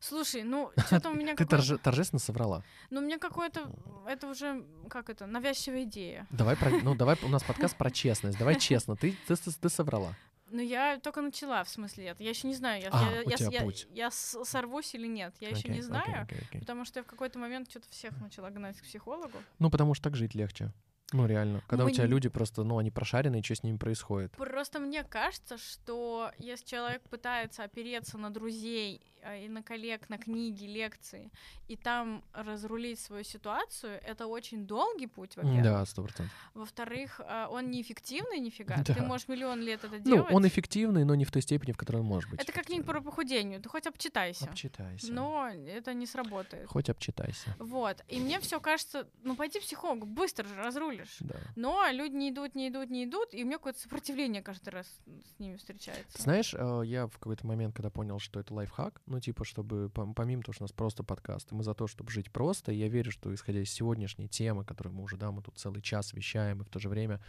[0.00, 2.64] Слушай, ну что-то у меня Ты торже- торжественно соврала.
[2.90, 3.70] Ну, у меня какое-то...
[4.08, 6.26] Это уже, как это, навязчивая идея.
[6.30, 6.70] Давай, про...
[6.70, 8.36] ну давай, у нас подкаст про честность.
[8.36, 10.16] Давай честно, ты, ты, соврала.
[10.48, 12.24] Ну, я только начала, в смысле, это.
[12.24, 15.32] Я еще не знаю, я, А, я, я, я- я сорвусь или нет.
[15.38, 16.26] Я еще не знаю,
[16.58, 19.38] потому что я в какой-то момент что-то всех начала гнать к психологу.
[19.60, 20.72] Ну, потому что так жить легче.
[21.12, 21.62] Ну, реально.
[21.66, 24.32] Когда Мы у тебя люди просто, ну, они прошаренные, что с ними происходит.
[24.32, 29.00] Просто мне кажется, что если человек пытается опереться на друзей
[29.44, 31.30] и на коллег, на книги, лекции,
[31.68, 35.62] и там разрулить свою ситуацию, это очень долгий путь, во-первых.
[35.62, 36.34] Да, сто процентов.
[36.54, 38.76] Во-вторых, э, он неэффективный нифига.
[38.90, 38.94] Да.
[38.94, 40.32] Ты можешь миллион лет это Ну, делать.
[40.32, 42.40] он эффективный, но не в той степени, в которой он может быть.
[42.40, 43.60] Это как книга по похудению.
[43.60, 44.46] Ты хоть обчитайся.
[44.46, 45.12] Обчитайся.
[45.12, 46.66] Но это не сработает.
[46.66, 47.54] Хоть обчитайся.
[47.58, 48.02] Вот.
[48.08, 51.18] И мне все кажется, ну пойди к психологу, быстро же разрулишь.
[51.20, 51.36] Да.
[51.56, 54.86] Но люди не идут, не идут, не идут, и у меня какое-то сопротивление каждый раз
[55.06, 56.16] с ними встречается.
[56.16, 59.90] Ты знаешь, э, я в какой-то момент, когда понял, что это лайфхак, ну, типа, чтобы,
[59.92, 62.72] пом- помимо того, что у нас просто подкаст, и мы за то, чтобы жить просто,
[62.72, 65.82] и я верю, что, исходя из сегодняшней темы, которую мы уже, да, мы тут целый
[65.82, 67.20] час вещаем, и в то же время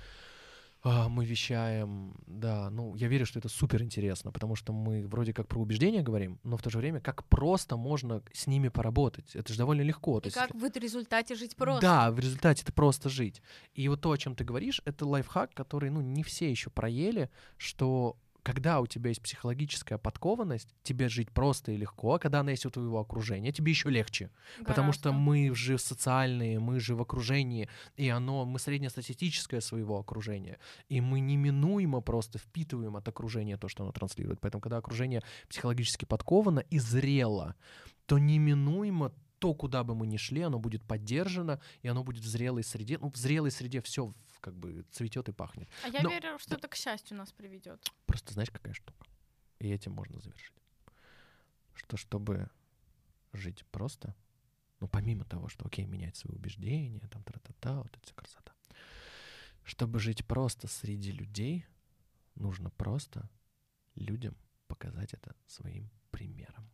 [0.83, 5.31] а, мы вещаем, да, ну, я верю, что это супер интересно, потому что мы вроде
[5.33, 9.35] как про убеждения говорим, но в то же время как просто можно с ними поработать.
[9.35, 10.19] Это же довольно легко.
[10.19, 11.81] то И есть как в результате жить просто.
[11.81, 13.41] да, в результате это просто жить.
[13.75, 17.29] И вот то, о чем ты говоришь, это лайфхак, который, ну, не все еще проели,
[17.57, 22.51] что когда у тебя есть психологическая подкованность, тебе жить просто и легко, а когда она
[22.51, 24.31] есть у твоего окружения, тебе еще легче.
[24.65, 25.23] Потому что Гораздо.
[25.23, 30.57] мы же социальные, мы же в окружении, и оно, мы среднестатистическое своего окружения,
[30.89, 34.39] и мы неминуемо просто впитываем от окружения то, что оно транслирует.
[34.41, 37.55] Поэтому, когда окружение психологически подковано и зрело,
[38.05, 42.27] то неминуемо то, куда бы мы ни шли, оно будет поддержано, и оно будет в
[42.27, 42.99] зрелой среде.
[42.99, 45.69] Ну, в зрелой среде все как бы цветет и пахнет.
[45.83, 47.91] А я но- верю, что это к счастью нас приведет.
[48.05, 49.05] Просто знаешь, какая штука?
[49.59, 50.55] И этим можно завершить.
[51.73, 52.49] Что чтобы
[53.33, 54.15] жить просто,
[54.79, 58.53] ну, помимо того, что, окей, менять свои убеждения, там, тра-та-та, вот эта вся красота.
[59.63, 61.65] Чтобы жить просто среди людей,
[62.35, 63.29] нужно просто
[63.95, 64.35] людям
[64.67, 66.69] показать это своим примером.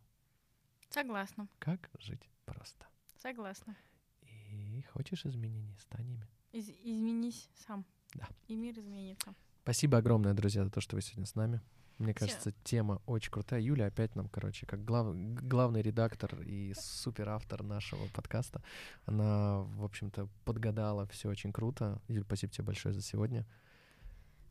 [0.90, 1.48] Согласна.
[1.58, 2.86] Как жить просто.
[3.18, 3.76] Согласна.
[4.22, 6.28] И хочешь изменений, стань ими.
[6.52, 7.84] Из- изменись сам.
[8.14, 8.26] Да.
[8.48, 9.34] И мир изменится.
[9.62, 11.60] Спасибо огромное, друзья, за то, что вы сегодня с нами.
[11.98, 12.26] Мне Всё.
[12.26, 13.60] кажется, тема очень крутая.
[13.60, 18.62] Юля опять нам, короче, как глав- главный редактор и суперавтор нашего подкаста.
[19.04, 22.00] Она, в общем-то, подгадала все очень круто.
[22.08, 23.44] Юль, спасибо тебе большое за сегодня.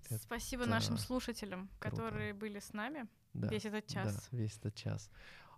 [0.09, 4.13] Это Спасибо нашим слушателям, которые были с нами Да, весь этот час.
[4.31, 5.09] Да, весь этот час.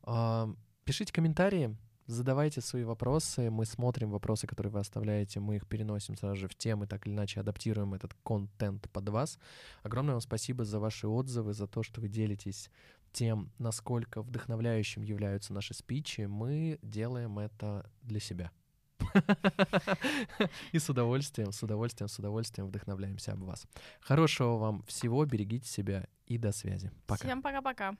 [0.04, 0.48] А,
[0.86, 1.76] пишите комментарии,
[2.10, 3.50] задавайте свои вопросы.
[3.50, 7.14] Мы смотрим вопросы, которые вы оставляете, мы их переносим сразу же в темы, так или
[7.14, 9.40] иначе адаптируем этот контент под вас.
[9.84, 12.70] Огромное вам спасибо за ваши отзывы, за то, что вы делитесь
[13.12, 16.22] тем, насколько вдохновляющим являются наши спичи.
[16.22, 18.52] Мы делаем это для себя.
[20.72, 23.66] И с удовольствием, с удовольствием, с удовольствием вдохновляемся об вас.
[24.02, 26.92] Хорошего вам всего, берегите себя и до связи.
[27.08, 27.26] Пока.
[27.26, 27.96] Всем пока-пока.